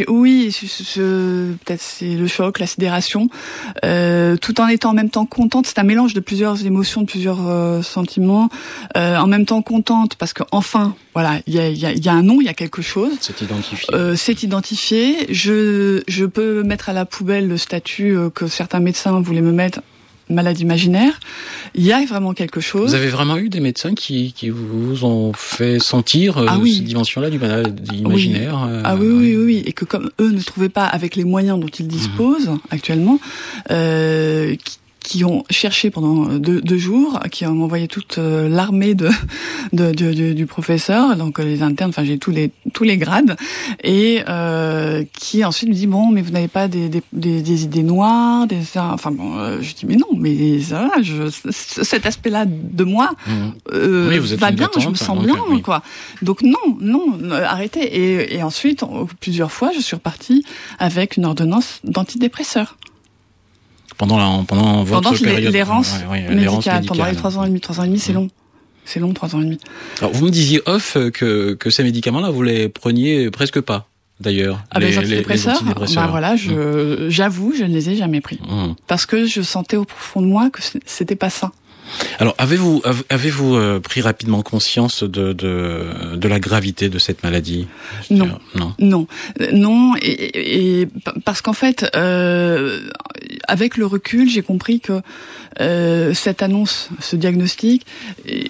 oui, 0.08 0.54
peut-être 0.96 1.82
c'est 1.82 2.14
le 2.14 2.26
choc, 2.26 2.58
la 2.58 2.66
sidération, 2.66 3.28
euh, 3.84 4.36
tout 4.36 4.60
en 4.60 4.68
étant 4.68 4.90
en 4.90 4.94
même 4.94 5.10
temps 5.10 5.26
contente. 5.26 5.66
C'est 5.66 5.78
un 5.78 5.84
mélange 5.84 6.14
de 6.14 6.20
plusieurs 6.20 6.64
émotions, 6.64 7.02
de 7.02 7.06
plusieurs 7.06 7.46
euh, 7.48 7.82
sentiments. 7.82 8.48
Euh, 8.96 9.16
en 9.16 9.26
même 9.26 9.46
temps 9.46 9.62
contente 9.62 10.16
parce 10.16 10.32
que 10.32 10.42
enfin, 10.52 10.94
voilà, 11.14 11.40
il 11.46 11.54
y 11.54 11.58
a, 11.58 11.68
y, 11.68 11.86
a, 11.86 11.92
y 11.92 12.08
a, 12.08 12.12
un 12.12 12.22
nom, 12.22 12.40
il 12.40 12.46
y 12.46 12.48
a 12.48 12.54
quelque 12.54 12.82
chose. 12.82 13.12
C'est 13.20 13.40
identifié. 13.42 13.94
Euh, 13.94 14.16
c'est 14.16 14.42
identifié. 14.42 15.26
Je, 15.32 16.02
je 16.08 16.24
peux 16.24 16.62
mettre 16.62 16.88
à 16.88 16.92
la 16.92 17.04
poubelle 17.04 17.48
le 17.48 17.56
statut 17.56 18.16
euh, 18.16 18.30
que 18.30 18.46
certains 18.46 18.80
médecins 18.80 19.20
voulaient 19.20 19.40
me 19.40 19.52
mettre 19.52 19.80
maladie 20.28 20.62
imaginaire. 20.62 21.18
Il 21.74 21.84
y 21.84 21.92
a 21.92 22.04
vraiment 22.04 22.32
quelque 22.32 22.60
chose. 22.60 22.90
Vous 22.90 22.94
avez 22.94 23.08
vraiment 23.08 23.36
eu 23.36 23.48
des 23.48 23.60
médecins 23.60 23.94
qui, 23.94 24.32
qui 24.32 24.50
vous 24.50 25.04
ont 25.04 25.32
fait 25.32 25.78
sentir 25.78 26.38
euh, 26.38 26.46
ah 26.48 26.58
cette 26.64 26.84
dimension-là 26.84 27.30
du 27.30 27.38
maladie 27.38 27.98
imaginaire 27.98 28.64
euh, 28.68 28.82
Ah 28.84 28.96
oui, 28.96 29.06
oui, 29.06 29.36
oui, 29.36 29.44
oui, 29.44 29.62
et 29.66 29.72
que 29.72 29.84
comme 29.84 30.10
eux 30.20 30.30
ne 30.30 30.40
trouvaient 30.40 30.68
pas 30.68 30.86
avec 30.86 31.16
les 31.16 31.24
moyens 31.24 31.60
dont 31.60 31.66
ils 31.66 31.86
disposent 31.86 32.50
actuellement, 32.70 33.18
euh, 33.70 34.56
qui 34.56 34.78
ont 35.24 35.44
cherché 35.50 35.90
pendant 35.90 36.24
deux, 36.38 36.60
deux 36.60 36.78
jours, 36.78 37.20
qui 37.30 37.46
ont 37.46 37.62
envoyé 37.62 37.86
toute 37.88 38.18
euh, 38.18 38.48
l'armée 38.48 38.94
de, 38.94 39.08
de, 39.72 39.92
de, 39.92 40.32
du 40.32 40.46
professeur, 40.46 41.16
donc 41.16 41.38
euh, 41.38 41.44
les 41.44 41.62
internes, 41.62 41.90
enfin 41.90 42.04
j'ai 42.04 42.18
tous 42.18 42.30
les 42.30 42.50
tous 42.72 42.84
les 42.84 42.96
grades, 42.96 43.36
et 43.84 44.22
euh, 44.28 45.04
qui 45.12 45.44
ensuite 45.44 45.68
me 45.68 45.74
dit 45.74 45.86
bon, 45.86 46.08
mais 46.10 46.22
vous 46.22 46.32
n'avez 46.32 46.48
pas 46.48 46.68
des, 46.68 46.88
des, 46.88 47.02
des, 47.12 47.64
idées 47.64 47.82
noires, 47.82 48.46
des 48.46 48.62
enfin 48.76 49.10
bon, 49.10 49.36
euh, 49.38 49.58
je 49.60 49.74
dis 49.74 49.86
mais 49.86 49.96
non, 49.96 50.08
mais 50.16 50.60
ça, 50.60 50.90
je, 51.02 51.30
cet 51.50 52.06
aspect-là 52.06 52.44
de 52.46 52.84
moi 52.84 53.12
mmh. 53.26 53.32
euh, 53.72 54.20
va 54.36 54.50
bien, 54.50 54.68
je 54.78 54.88
me 54.88 54.94
sens 54.94 55.22
bien, 55.22 55.36
quoi. 55.62 55.82
Donc 56.22 56.42
non, 56.42 56.76
non, 56.80 57.18
arrêtez. 57.30 57.84
Et, 57.84 58.36
et 58.36 58.42
ensuite, 58.42 58.82
plusieurs 59.20 59.52
fois, 59.52 59.70
je 59.74 59.80
suis 59.80 59.96
repartie 59.96 60.44
avec 60.78 61.16
une 61.16 61.24
ordonnance 61.24 61.80
d'antidépresseur 61.84 62.76
pendant 63.98 64.18
la, 64.18 64.44
pendant 64.44 64.84
votre 64.84 65.02
pendant 65.02 65.16
période 65.18 65.52
l'errance 65.52 65.94
médicale, 66.30 66.84
pendant 66.86 67.04
les 67.06 67.16
trois 67.16 67.38
ans 67.38 67.44
et 67.44 67.48
demi. 67.48 67.60
Trois 67.60 67.80
ans 67.80 67.84
et 67.84 67.88
demi, 67.88 67.98
c'est 67.98 68.12
mmh. 68.12 68.16
long. 68.16 68.28
C'est 68.84 69.00
long, 69.00 69.12
trois 69.12 69.34
ans 69.34 69.40
et 69.40 69.44
demi. 69.44 69.58
Alors, 69.98 70.12
vous 70.12 70.26
me 70.26 70.30
disiez 70.30 70.62
off 70.66 70.96
que, 71.12 71.54
que 71.54 71.70
ces 71.70 71.82
médicaments-là, 71.82 72.30
vous 72.30 72.42
les 72.42 72.68
preniez 72.68 73.30
presque 73.30 73.60
pas, 73.60 73.88
d'ailleurs. 74.20 74.62
Ah, 74.70 74.78
les, 74.78 74.90
les, 74.90 74.98
antidépresseurs, 74.98 75.60
bah 75.64 76.06
voilà, 76.08 76.36
je, 76.36 76.52
mmh. 76.52 77.10
j'avoue, 77.10 77.52
je 77.56 77.64
ne 77.64 77.72
les 77.72 77.90
ai 77.90 77.96
jamais 77.96 78.20
pris. 78.20 78.38
Mmh. 78.48 78.74
Parce 78.86 79.04
que 79.04 79.26
je 79.26 79.42
sentais 79.42 79.76
au 79.76 79.84
profond 79.84 80.22
de 80.22 80.26
moi 80.26 80.50
que 80.50 80.60
c'était 80.84 81.16
pas 81.16 81.30
ça. 81.30 81.50
Alors, 82.18 82.34
avez-vous 82.38 82.82
avez-vous 83.08 83.56
euh, 83.56 83.80
pris 83.80 84.00
rapidement 84.00 84.42
conscience 84.42 85.02
de, 85.02 85.32
de, 85.32 86.16
de 86.16 86.28
la 86.28 86.40
gravité 86.40 86.88
de 86.88 86.98
cette 86.98 87.22
maladie? 87.22 87.66
Non, 88.10 88.38
non, 88.54 88.74
non, 88.78 89.06
non, 89.52 89.94
et, 90.00 90.80
et 90.80 90.88
parce 91.24 91.42
qu'en 91.42 91.52
fait, 91.52 91.86
euh, 91.96 92.88
avec 93.48 93.76
le 93.76 93.86
recul, 93.86 94.28
j'ai 94.28 94.42
compris 94.42 94.80
que 94.80 95.00
euh, 95.60 96.14
cette 96.14 96.42
annonce, 96.42 96.88
ce 97.00 97.16
diagnostic, 97.16 97.86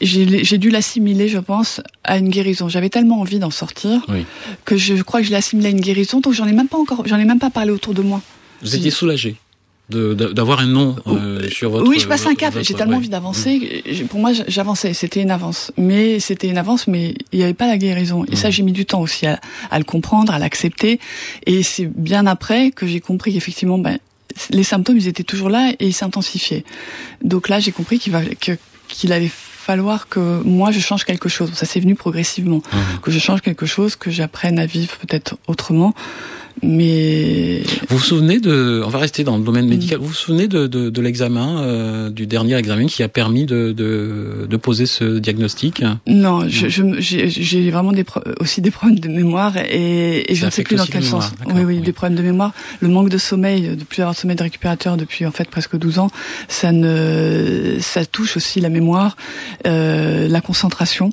j'ai 0.00 0.58
dû 0.58 0.70
l'assimiler, 0.70 1.28
je 1.28 1.38
pense, 1.38 1.80
à 2.04 2.18
une 2.18 2.28
guérison. 2.28 2.68
J'avais 2.68 2.90
tellement 2.90 3.20
envie 3.20 3.38
d'en 3.38 3.50
sortir 3.50 4.04
que 4.64 4.76
je 4.76 4.94
crois 5.02 5.20
que 5.20 5.26
je 5.26 5.30
l'ai 5.30 5.36
assimilé 5.36 5.68
à 5.68 5.70
une 5.70 5.80
guérison. 5.80 6.20
Donc 6.20 6.32
j'en 6.32 6.46
ai 6.46 6.52
même 6.52 6.68
pas 6.68 6.78
encore, 6.78 7.06
j'en 7.06 7.18
ai 7.18 7.24
même 7.24 7.38
pas 7.38 7.50
parlé 7.50 7.70
autour 7.70 7.94
de 7.94 8.02
moi. 8.02 8.20
Vous 8.62 8.74
étiez 8.74 8.90
soulagé 8.90 9.36
d'avoir 9.88 10.60
un 10.60 10.66
nom 10.66 10.96
euh, 11.06 11.48
sur 11.48 11.70
votre. 11.70 11.88
Oui, 11.88 11.98
je 12.00 12.08
passe 12.08 12.26
un 12.26 12.34
cap. 12.34 12.54
J'ai 12.60 12.74
tellement 12.74 12.96
envie 12.96 13.08
d'avancer. 13.08 13.84
Pour 14.10 14.20
moi, 14.20 14.32
j'avançais. 14.48 14.94
C'était 14.94 15.22
une 15.22 15.30
avance, 15.30 15.72
mais 15.76 16.18
c'était 16.18 16.48
une 16.48 16.58
avance, 16.58 16.88
mais 16.88 17.14
il 17.32 17.38
n'y 17.38 17.44
avait 17.44 17.54
pas 17.54 17.66
la 17.66 17.78
guérison. 17.78 18.24
Et 18.30 18.36
ça, 18.36 18.48
mm. 18.48 18.52
j'ai 18.52 18.62
mis 18.62 18.72
du 18.72 18.86
temps 18.86 19.00
aussi 19.00 19.26
à, 19.26 19.40
à 19.70 19.78
le 19.78 19.84
comprendre, 19.84 20.32
à 20.32 20.38
l'accepter. 20.38 20.98
Et 21.46 21.62
c'est 21.62 21.86
bien 21.86 22.26
après 22.26 22.70
que 22.70 22.86
j'ai 22.86 23.00
compris 23.00 23.32
qu'effectivement, 23.32 23.78
ben, 23.78 23.98
les 24.50 24.64
symptômes, 24.64 24.96
ils 24.96 25.08
étaient 25.08 25.24
toujours 25.24 25.50
là 25.50 25.72
et 25.78 25.86
ils 25.86 25.94
s'intensifiaient. 25.94 26.64
Donc 27.22 27.48
là, 27.48 27.60
j'ai 27.60 27.72
compris 27.72 27.98
qu'il 27.98 28.12
va 28.12 28.22
qu'il 28.88 29.12
allait 29.12 29.30
falloir 29.30 30.08
que 30.08 30.42
moi 30.44 30.70
je 30.70 30.78
change 30.78 31.04
quelque 31.04 31.28
chose. 31.28 31.52
Ça 31.54 31.66
s'est 31.66 31.80
venu 31.80 31.94
progressivement, 31.94 32.58
mmh. 32.58 33.00
que 33.02 33.10
je 33.10 33.18
change 33.18 33.40
quelque 33.40 33.66
chose, 33.66 33.96
que 33.96 34.10
j'apprenne 34.10 34.58
à 34.58 34.66
vivre 34.66 34.96
peut-être 34.98 35.36
autrement. 35.48 35.92
Mais 36.62 37.62
vous 37.88 37.98
vous 37.98 38.02
souvenez 38.02 38.40
de, 38.40 38.82
on 38.84 38.88
va 38.88 38.98
rester 38.98 39.25
dans 39.25 39.36
le 39.36 39.44
domaine 39.44 39.68
médical. 39.68 39.98
Vous 39.98 40.08
vous 40.08 40.14
souvenez 40.14 40.48
de, 40.48 40.66
de, 40.66 40.88
de 40.88 41.00
l'examen, 41.02 41.60
euh, 41.60 42.10
du 42.10 42.26
dernier 42.26 42.56
examen 42.56 42.86
qui 42.86 43.02
a 43.02 43.08
permis 43.08 43.44
de, 43.44 43.72
de, 43.72 44.46
de 44.48 44.56
poser 44.56 44.86
ce 44.86 45.18
diagnostic? 45.18 45.84
Non, 46.06 46.48
j'ai 46.48 46.70
je, 46.70 47.70
vraiment 47.70 47.92
des 47.92 48.04
aussi 48.40 48.62
des 48.62 48.70
problèmes 48.70 48.98
de 48.98 49.08
mémoire 49.08 49.56
et, 49.56 50.32
et 50.32 50.34
je 50.34 50.46
ne 50.46 50.50
sais 50.50 50.62
plus 50.62 50.76
dans 50.76 50.86
quel 50.86 51.04
sens. 51.04 51.32
Oui, 51.46 51.62
oui, 51.64 51.80
des 51.80 51.92
problèmes 51.92 52.16
de 52.16 52.22
mémoire. 52.22 52.52
Le 52.80 52.88
manque 52.88 53.10
de 53.10 53.18
sommeil, 53.18 53.76
de 53.76 53.84
plus 53.84 54.00
avoir 54.00 54.14
de 54.14 54.18
sommeil 54.18 54.36
de 54.36 54.42
récupérateur 54.42 54.96
depuis 54.96 55.26
en 55.26 55.32
fait 55.32 55.48
presque 55.50 55.76
12 55.76 55.98
ans, 55.98 56.10
ça 56.48 56.72
ne, 56.72 57.76
ça 57.80 58.06
touche 58.06 58.36
aussi 58.36 58.60
la 58.60 58.70
mémoire, 58.70 59.16
euh, 59.66 60.26
la 60.28 60.40
concentration, 60.40 61.10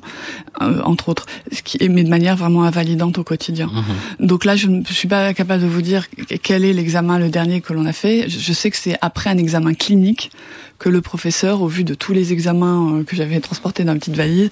euh, 0.62 0.80
entre 0.84 1.10
autres, 1.10 1.26
ce 1.52 1.62
qui, 1.62 1.78
mais 1.88 2.02
de 2.02 2.08
manière 2.08 2.36
vraiment 2.36 2.64
invalidante 2.64 3.18
au 3.18 3.24
quotidien. 3.24 3.66
Mhm. 3.66 4.26
Donc 4.26 4.44
là, 4.44 4.56
je 4.56 4.68
ne 4.68 4.82
suis 4.84 5.08
pas 5.08 5.33
capable 5.34 5.62
de 5.62 5.68
vous 5.68 5.82
dire 5.82 6.06
quel 6.42 6.64
est 6.64 6.72
l'examen 6.72 7.18
le 7.18 7.28
dernier 7.28 7.60
que 7.60 7.72
l'on 7.72 7.86
a 7.86 7.92
fait. 7.92 8.28
Je 8.28 8.52
sais 8.52 8.70
que 8.70 8.76
c'est 8.76 8.96
après 9.00 9.30
un 9.30 9.38
examen 9.38 9.74
clinique 9.74 10.30
que 10.78 10.88
le 10.88 11.00
professeur, 11.00 11.62
au 11.62 11.68
vu 11.68 11.84
de 11.84 11.94
tous 11.94 12.12
les 12.12 12.32
examens 12.32 12.98
euh, 12.98 13.04
que 13.04 13.16
j'avais 13.16 13.40
transportés 13.40 13.84
dans 13.84 13.92
une 13.92 13.98
petite 13.98 14.16
valise, 14.16 14.50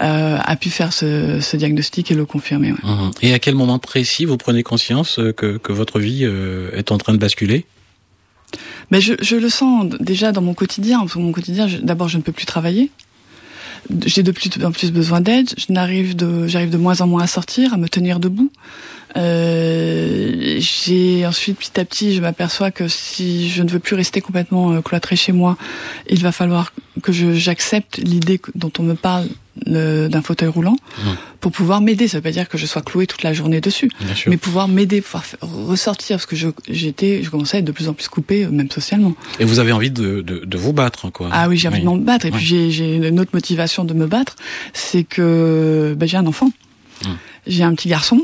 euh, 0.00 0.38
a 0.38 0.56
pu 0.56 0.70
faire 0.70 0.92
ce, 0.92 1.56
diagnostic 1.56 2.10
et 2.10 2.14
le 2.14 2.26
confirmer. 2.26 2.72
Mmh. 2.72 3.10
Et 3.22 3.32
à 3.32 3.38
quel 3.38 3.54
moment 3.54 3.78
précis 3.78 4.24
vous 4.24 4.36
prenez 4.36 4.62
conscience 4.62 5.18
euh, 5.18 5.32
que, 5.32 5.72
votre 5.72 5.98
vie 5.98 6.24
est 6.24 6.92
en 6.92 6.98
train 6.98 7.14
de 7.14 7.18
basculer? 7.18 7.64
Mais 8.90 9.00
je, 9.00 9.14
je, 9.22 9.36
le 9.36 9.48
sens 9.48 9.86
déjà 10.00 10.32
dans 10.32 10.42
mon 10.42 10.54
quotidien. 10.54 11.04
Dans 11.04 11.20
mon 11.20 11.32
quotidien, 11.32 11.66
d'abord, 11.82 12.08
je 12.08 12.18
ne 12.18 12.22
peux 12.22 12.32
plus 12.32 12.44
travailler 12.44 12.90
j'ai 14.04 14.22
de 14.22 14.30
plus 14.30 14.50
en 14.64 14.72
plus 14.72 14.92
besoin 14.92 15.20
d'aide. 15.20 15.50
Je 15.56 15.72
n'arrive 15.72 16.16
de, 16.16 16.46
j'arrive 16.46 16.70
de 16.70 16.76
moins 16.76 17.00
en 17.00 17.06
moins 17.06 17.22
à 17.22 17.26
sortir, 17.26 17.74
à 17.74 17.76
me 17.76 17.88
tenir 17.88 18.20
debout. 18.20 18.50
Euh, 19.16 20.56
j'ai 20.58 21.26
ensuite 21.26 21.58
petit 21.58 21.78
à 21.78 21.84
petit, 21.84 22.14
je 22.14 22.20
m'aperçois 22.20 22.70
que 22.70 22.88
si 22.88 23.50
je 23.50 23.62
ne 23.62 23.68
veux 23.68 23.78
plus 23.78 23.96
rester 23.96 24.20
complètement 24.20 24.72
euh, 24.72 24.80
cloîtré 24.80 25.16
chez 25.16 25.32
moi, 25.32 25.56
il 26.08 26.22
va 26.22 26.32
falloir 26.32 26.72
que 27.02 27.12
j'accepte 27.12 27.98
l'idée 27.98 28.40
dont 28.54 28.72
on 28.78 28.82
me 28.82 28.94
parle 28.94 29.26
d'un 29.66 30.22
fauteuil 30.22 30.48
roulant 30.48 30.76
mmh. 30.98 31.10
pour 31.40 31.52
pouvoir 31.52 31.82
m'aider. 31.82 32.08
Ça 32.08 32.18
veut 32.18 32.22
pas 32.22 32.30
dire 32.30 32.48
que 32.48 32.56
je 32.56 32.64
sois 32.64 32.80
cloué 32.80 33.06
toute 33.06 33.22
la 33.22 33.34
journée 33.34 33.60
dessus, 33.60 33.90
mais 34.26 34.38
pouvoir 34.38 34.66
m'aider, 34.66 35.02
pouvoir 35.02 35.24
ressortir 35.42 36.16
parce 36.16 36.26
que 36.26 36.36
j'étais, 36.68 37.22
je 37.22 37.28
commençais 37.28 37.58
à 37.58 37.60
être 37.60 37.66
de 37.66 37.72
plus 37.72 37.88
en 37.88 37.92
plus 37.92 38.08
coupé, 38.08 38.44
euh, 38.44 38.50
même 38.50 38.70
socialement. 38.70 39.14
Et 39.38 39.44
vous 39.44 39.58
avez 39.58 39.72
envie 39.72 39.90
de, 39.90 40.22
de, 40.22 40.44
de 40.44 40.56
vous 40.56 40.72
battre, 40.72 41.10
quoi. 41.10 41.28
Ah 41.32 41.48
oui, 41.48 41.58
j'ai 41.58 41.68
envie 41.68 41.82
de 41.82 41.88
me 41.88 41.98
battre. 41.98 42.24
Et 42.26 42.30
puis 42.30 42.44
j'ai, 42.44 42.70
j'ai 42.70 42.96
une 42.96 43.20
autre 43.20 43.32
motivation 43.34 43.84
de 43.84 43.92
me 43.92 44.06
battre, 44.06 44.36
c'est 44.72 45.04
que 45.04 45.94
ben, 45.98 46.08
j'ai 46.08 46.16
un 46.16 46.26
enfant, 46.26 46.50
mmh. 47.04 47.08
j'ai 47.46 47.62
un 47.62 47.74
petit 47.74 47.88
garçon 47.88 48.22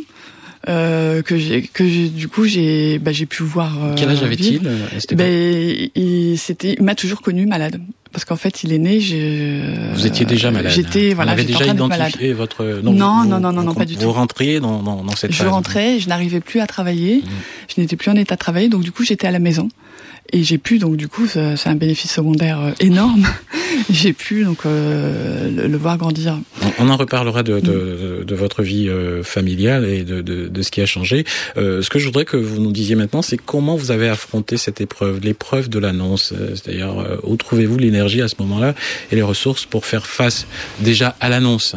euh, 0.69 1.23
que 1.23 1.37
j'ai 1.37 1.63
que 1.63 2.09
du 2.09 2.29
coup 2.29 2.45
j'ai 2.45 2.99
bah, 2.99 3.13
j'ai 3.13 3.27
pu 3.27 3.43
voir. 3.43 3.77
Euh, 3.83 3.95
Quel 3.97 4.09
âge 4.09 4.23
avait-il 4.23 4.67
euh, 4.67 4.79
Ben 5.13 5.89
il 5.95 6.37
c'était 6.37 6.75
il 6.79 6.83
m'a 6.83 6.97
toujours 6.97 7.23
connu 7.23 7.47
malade 7.47 7.81
parce 8.13 8.25
qu'en 8.25 8.37
fait 8.37 8.65
il 8.65 8.73
est 8.73 8.79
né. 8.79 8.99
J'ai, 8.99 9.63
vous 9.95 10.07
étiez 10.07 10.27
déjà 10.27 10.51
malade. 10.51 10.73
J'étais 10.73 11.15
voilà. 11.15 11.35
Vous 11.35 11.41
avez 11.41 11.53
déjà 11.53 11.67
identifié 11.67 12.33
votre 12.33 12.81
non 12.83 12.93
non 12.93 13.25
non 13.25 13.53
non, 13.53 13.63
non, 13.63 13.75
pas 13.75 13.85
du 13.85 13.97
tout. 13.97 14.03
Vous 14.03 14.13
rentriez 14.13 14.59
dans 14.59 14.83
dans, 14.83 15.05
dans 15.05 15.17
cette 15.17 15.33
je 15.33 15.37
phase. 15.37 15.47
Je 15.47 15.53
rentrais, 15.53 16.01
je 16.01 16.09
n'arrivais 16.09 16.41
plus 16.41 16.61
à 16.61 16.67
travailler, 16.67 17.19
mmh. 17.19 17.29
je 17.75 17.81
n'étais 17.81 17.97
plus 17.97 18.11
en 18.11 18.17
état 18.17 18.35
de 18.35 18.41
travailler, 18.41 18.69
donc 18.69 18.83
du 18.83 18.91
coup 18.91 19.05
j'étais 19.05 19.27
à 19.27 19.31
la 19.31 19.39
maison 19.39 19.69
et 20.33 20.43
j'ai 20.43 20.59
pu 20.59 20.79
donc 20.79 20.97
du 20.97 21.09
coup 21.09 21.27
c'est 21.27 21.67
un 21.67 21.75
bénéfice 21.75 22.13
secondaire 22.13 22.61
euh, 22.61 22.73
énorme. 22.81 23.27
J'ai 23.91 24.13
pu 24.13 24.45
donc 24.45 24.67
euh, 24.67 25.69
le, 25.69 25.77
voir 25.77 25.97
grandir. 25.99 26.39
On, 26.79 26.89
en 26.91 26.97
reparlera 26.97 27.43
de, 27.43 27.61
de, 27.61 28.25
de, 28.27 28.35
votre 28.35 28.63
vie 28.63 28.89
euh, 28.89 29.23
familiale 29.23 29.85
et 29.85 30.03
de, 30.03 30.21
de, 30.21 30.63
ce 30.63 30.71
qui 30.71 30.81
a 30.81 30.87
changé. 30.87 31.25
Ce 31.57 31.89
que 31.89 31.99
je 31.99 32.07
voudrais 32.07 32.25
que 32.25 32.37
vous 32.37 32.61
nous 32.61 32.73
disiez 32.73 32.97
maintenant 32.97 33.23
c'est 33.23 33.37
comment 33.37 33.77
vous 33.77 33.91
avez 33.91 34.09
affronté 34.09 34.57
cette 34.57 34.81
épreuve 34.81 35.21
l'épreuve 35.21 35.69
de 35.69 35.79
l'annonce 35.79 36.35
c'est-à-dire 36.55 37.21
où 37.23 37.37
trouvez-vous 37.37 37.79
l'énergie 37.79 38.21
à 38.21 38.29
ce 38.29 38.35
moment-là 38.41 38.75
et 39.13 39.17
les 39.17 39.23
ressources 39.23 39.65
pour 39.65 39.87
faire 39.87 40.07
face 40.07 40.47
déjà 40.81 41.15
à 41.21 41.29
l'annonce? 41.29 41.77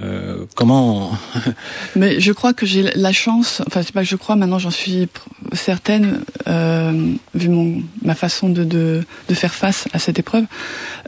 Euh, 0.00 0.46
comment 0.56 1.12
Mais 1.96 2.20
je 2.20 2.32
crois 2.32 2.52
que 2.52 2.66
j'ai 2.66 2.82
la 2.82 3.12
chance. 3.12 3.62
Enfin, 3.66 3.82
c'est 3.82 3.92
pas 3.92 4.02
que 4.02 4.08
je 4.08 4.16
crois. 4.16 4.34
Maintenant, 4.36 4.58
j'en 4.58 4.70
suis 4.70 5.08
certaine, 5.52 6.24
euh, 6.48 7.12
vu 7.34 7.48
mon 7.48 7.82
ma 8.02 8.14
façon 8.14 8.48
de, 8.48 8.64
de, 8.64 9.04
de 9.28 9.34
faire 9.34 9.54
face 9.54 9.86
à 9.92 9.98
cette 9.98 10.18
épreuve. 10.18 10.44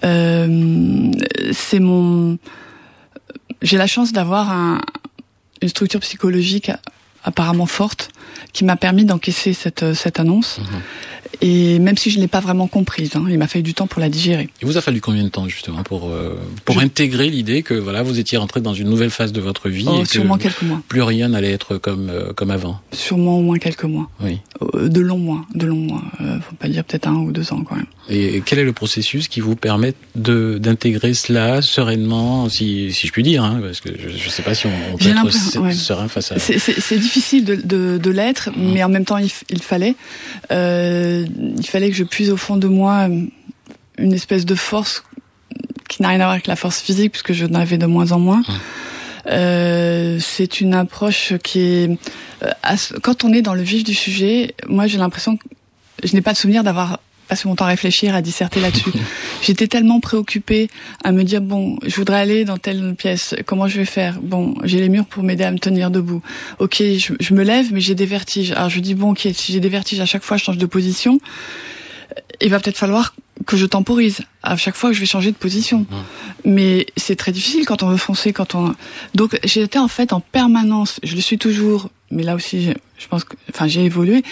Euh, 0.04 1.10
c'est 1.52 1.80
mon. 1.80 2.38
J'ai 3.62 3.78
la 3.78 3.86
chance 3.86 4.12
d'avoir 4.12 4.52
un, 4.52 4.80
une 5.62 5.68
structure 5.68 6.00
psychologique 6.00 6.70
apparemment 7.26 7.66
forte 7.66 8.10
qui 8.52 8.64
m'a 8.64 8.76
permis 8.76 9.04
d'encaisser 9.04 9.52
cette 9.52 9.92
cette 9.92 10.18
annonce. 10.18 10.58
Mhm. 10.58 10.80
Et 11.42 11.78
même 11.80 11.98
si 11.98 12.10
je 12.10 12.16
ne 12.16 12.22
l'ai 12.22 12.28
pas 12.28 12.40
vraiment 12.40 12.66
comprise, 12.66 13.14
hein, 13.16 13.24
il 13.28 13.36
m'a 13.38 13.46
fallu 13.46 13.62
du 13.62 13.74
temps 13.74 13.86
pour 13.86 14.00
la 14.00 14.08
digérer. 14.08 14.48
Il 14.62 14.66
vous 14.66 14.78
a 14.78 14.80
fallu 14.80 15.00
combien 15.00 15.22
de 15.24 15.28
temps 15.28 15.48
justement 15.48 15.82
pour 15.82 16.08
euh, 16.08 16.38
pour 16.64 16.78
intégrer 16.78 17.28
l'idée 17.28 17.62
que 17.62 17.74
voilà 17.74 18.02
vous 18.02 18.18
étiez 18.18 18.38
rentré 18.38 18.60
dans 18.60 18.72
une 18.72 18.88
nouvelle 18.88 19.10
phase 19.10 19.32
de 19.32 19.40
votre 19.40 19.68
vie 19.68 19.86
oh, 19.86 20.02
et 20.02 20.04
sûrement 20.06 20.38
quelques 20.38 20.62
mois. 20.62 20.80
plus 20.88 21.02
rien 21.02 21.28
n'allait 21.28 21.52
être 21.52 21.76
comme 21.76 22.08
euh, 22.08 22.32
comme 22.32 22.50
avant? 22.50 22.80
Sûrement 22.92 23.38
au 23.38 23.42
moins 23.42 23.58
quelques 23.58 23.84
mois. 23.84 24.08
Oui. 24.20 24.40
Euh, 24.74 24.88
de 24.88 25.00
longs 25.00 25.18
mois, 25.18 25.44
de 25.54 25.66
longs 25.66 25.76
mois. 25.76 26.02
faut 26.40 26.56
pas 26.56 26.68
dire 26.68 26.84
peut-être 26.84 27.08
un 27.08 27.16
ou 27.16 27.32
deux 27.32 27.52
ans 27.52 27.62
quand 27.68 27.76
même. 27.76 27.86
Et 28.08 28.42
quel 28.44 28.60
est 28.60 28.64
le 28.64 28.72
processus 28.72 29.26
qui 29.26 29.40
vous 29.40 29.56
permet 29.56 29.94
de 30.14 30.58
d'intégrer 30.58 31.12
cela 31.12 31.60
sereinement, 31.60 32.48
si 32.48 32.92
si 32.92 33.08
je 33.08 33.12
puis 33.12 33.24
dire, 33.24 33.42
hein, 33.42 33.60
parce 33.60 33.80
que 33.80 33.88
je 33.98 34.24
ne 34.24 34.30
sais 34.30 34.42
pas 34.42 34.54
si 34.54 34.66
on, 34.66 34.96
peut 34.96 35.08
être 35.08 35.72
serein 35.72 36.06
face 36.06 36.30
à. 36.30 36.38
C'est 36.38 36.98
difficile 36.98 37.44
de 37.44 37.56
de, 37.56 37.98
de 37.98 38.10
l'être, 38.10 38.50
mmh. 38.50 38.72
mais 38.72 38.84
en 38.84 38.88
même 38.88 39.04
temps 39.04 39.18
il, 39.18 39.30
il 39.50 39.62
fallait. 39.62 39.96
Euh, 40.52 41.26
il 41.58 41.66
fallait 41.66 41.90
que 41.90 41.96
je 41.96 42.04
puise 42.04 42.30
au 42.30 42.36
fond 42.36 42.56
de 42.56 42.68
moi 42.68 43.08
euh, 43.08 43.26
une 43.98 44.12
espèce 44.12 44.46
de 44.46 44.54
force 44.54 45.02
qui 45.88 46.02
n'a 46.02 46.08
rien 46.08 46.20
à 46.20 46.24
voir 46.24 46.32
avec 46.32 46.46
la 46.46 46.56
force 46.56 46.80
physique, 46.80 47.12
puisque 47.12 47.32
je 47.32 47.46
n'en 47.46 47.60
avais 47.60 47.78
de 47.78 47.86
moins 47.86 48.12
en 48.12 48.18
moins. 48.18 48.42
Euh, 49.28 50.18
c'est 50.20 50.60
une 50.60 50.74
approche 50.74 51.34
qui 51.42 51.60
est 51.60 51.98
euh, 52.42 52.76
quand 53.02 53.24
on 53.24 53.32
est 53.32 53.42
dans 53.42 53.54
le 53.54 53.62
vif 53.62 53.84
du 53.84 53.94
sujet. 53.94 54.54
Moi, 54.68 54.86
j'ai 54.86 54.98
l'impression 54.98 55.36
que 55.36 55.44
je 56.04 56.14
n'ai 56.14 56.22
pas 56.22 56.32
de 56.32 56.38
souvenir 56.38 56.62
d'avoir 56.62 57.00
passé 57.28 57.48
mon 57.48 57.54
temps 57.54 57.64
à 57.64 57.68
réfléchir, 57.68 58.14
à 58.14 58.22
disserter 58.22 58.60
là-dessus. 58.60 58.90
J'étais 59.42 59.66
tellement 59.66 60.00
préoccupée 60.00 60.68
à 61.04 61.12
me 61.12 61.22
dire 61.22 61.40
bon, 61.40 61.78
je 61.84 61.94
voudrais 61.96 62.18
aller 62.18 62.44
dans 62.44 62.58
telle 62.58 62.94
pièce. 62.94 63.34
Comment 63.46 63.68
je 63.68 63.78
vais 63.78 63.84
faire? 63.84 64.20
Bon, 64.20 64.54
j'ai 64.64 64.78
les 64.78 64.88
murs 64.88 65.06
pour 65.06 65.22
m'aider 65.22 65.44
à 65.44 65.50
me 65.50 65.58
tenir 65.58 65.90
debout. 65.90 66.22
Ok, 66.58 66.76
je, 66.78 67.14
je 67.18 67.34
me 67.34 67.42
lève, 67.42 67.72
mais 67.72 67.80
j'ai 67.80 67.94
des 67.94 68.06
vertiges. 68.06 68.52
Alors 68.52 68.70
je 68.70 68.80
dis 68.80 68.94
bon, 68.94 69.12
ok, 69.12 69.28
si 69.32 69.52
j'ai 69.52 69.60
des 69.60 69.68
vertiges 69.68 70.00
à 70.00 70.06
chaque 70.06 70.22
fois, 70.22 70.36
je 70.36 70.44
change 70.44 70.58
de 70.58 70.66
position. 70.66 71.20
Il 72.40 72.50
va 72.50 72.60
peut-être 72.60 72.78
falloir 72.78 73.14
que 73.46 73.56
je 73.56 73.66
temporise 73.66 74.20
à 74.46 74.56
chaque 74.56 74.76
fois 74.76 74.90
que 74.90 74.94
je 74.94 75.00
vais 75.00 75.06
changer 75.06 75.30
de 75.30 75.36
position. 75.36 75.80
Mmh. 75.80 75.96
Mais 76.44 76.86
c'est 76.96 77.16
très 77.16 77.32
difficile 77.32 77.66
quand 77.66 77.82
on 77.82 77.88
veut 77.88 77.96
foncer, 77.96 78.32
quand 78.32 78.54
on. 78.54 78.74
Donc 79.14 79.38
j'étais 79.44 79.78
en 79.78 79.88
fait 79.88 80.12
en 80.12 80.20
permanence. 80.20 81.00
Je 81.02 81.14
le 81.14 81.20
suis 81.20 81.38
toujours 81.38 81.90
mais 82.10 82.22
là 82.22 82.36
aussi, 82.36 82.68
je 82.98 83.08
pense 83.08 83.24
que, 83.24 83.34
enfin, 83.50 83.66
j'ai 83.66 83.84
évolué, 83.84 84.22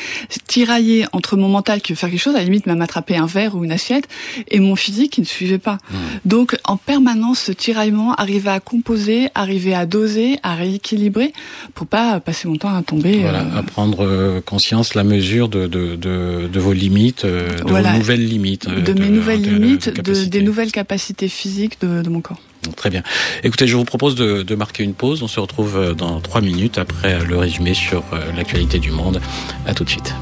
tiraillé 0.47 1.07
entre 1.13 1.37
mon 1.37 1.49
mental 1.49 1.81
qui 1.81 1.93
veut 1.93 1.97
faire 1.97 2.09
quelque 2.09 2.21
chose, 2.21 2.37
à 2.37 2.39
la 2.39 2.45
limite 2.45 2.67
même 2.67 2.81
attraper 2.81 3.17
un 3.17 3.27
verre 3.27 3.57
ou 3.57 3.65
une 3.65 3.73
assiette, 3.73 4.09
et 4.49 4.61
mon 4.61 4.77
physique 4.77 5.13
qui 5.13 5.21
ne 5.21 5.27
suivait 5.27 5.59
pas. 5.59 5.75
Mmh. 5.75 5.97
Donc, 6.25 6.57
en 6.65 6.77
permanence, 6.77 7.41
ce 7.41 7.53
tiraillement, 7.53 8.15
arriver 8.15 8.51
à 8.51 8.61
composer, 8.61 9.29
arriver 9.35 9.75
à 9.75 9.87
doser, 9.87 10.39
à 10.45 10.55
rééquilibrer, 10.55 11.33
pour 11.75 11.89
pas 11.89 12.21
passer 12.21 12.47
mon 12.47 12.57
temps 12.57 12.75
à 12.75 12.83
tomber. 12.83 13.23
Voilà, 13.23 13.43
euh... 13.43 13.59
à 13.59 13.63
prendre 13.65 14.07
euh, 14.07 14.41
conscience, 14.41 14.95
la 14.95 15.05
mesure 15.05 15.49
de, 15.49 15.67
de, 15.67 15.97
de, 15.97 16.49
de 16.51 16.61
vos 16.61 16.73
limites, 16.73 17.25
euh, 17.25 17.59
de 17.59 17.73
vos 17.73 17.81
nouvelles 17.81 18.25
limites. 18.25 18.69
De, 18.69 18.93
mes 18.93 19.09
nouvelles 19.09 19.43
limites, 19.43 20.01
de, 20.05 20.25
des 20.25 20.43
nouvelles 20.43 20.73
capacités 20.73 21.29
physiques 21.29 21.81
de, 21.81 22.03
de 22.03 22.09
mon 22.11 22.21
corps. 22.21 22.41
Très 22.77 22.91
bien. 22.91 23.03
Écoutez, 23.43 23.67
je 23.67 23.77
vous 23.77 23.85
propose 23.85 24.15
de, 24.15 24.43
de, 24.43 24.55
marquer 24.55 24.85
une 24.85 24.95
pause. 24.95 25.23
On 25.23 25.29
se 25.29 25.41
retrouve 25.41 25.77
euh, 25.77 25.95
dans 25.95 26.21
trois 26.21 26.41
minutes 26.41 26.79
après 26.79 27.25
le 27.25 27.37
résumé 27.37 27.75
sur 27.75 28.03
euh, 28.13 28.33
l'actualité 28.37 28.79
du 28.79 28.91
monde. 28.91 29.21
À 29.67 29.75
tout 29.75 29.85
de 29.85 29.91
suite. 29.91 30.15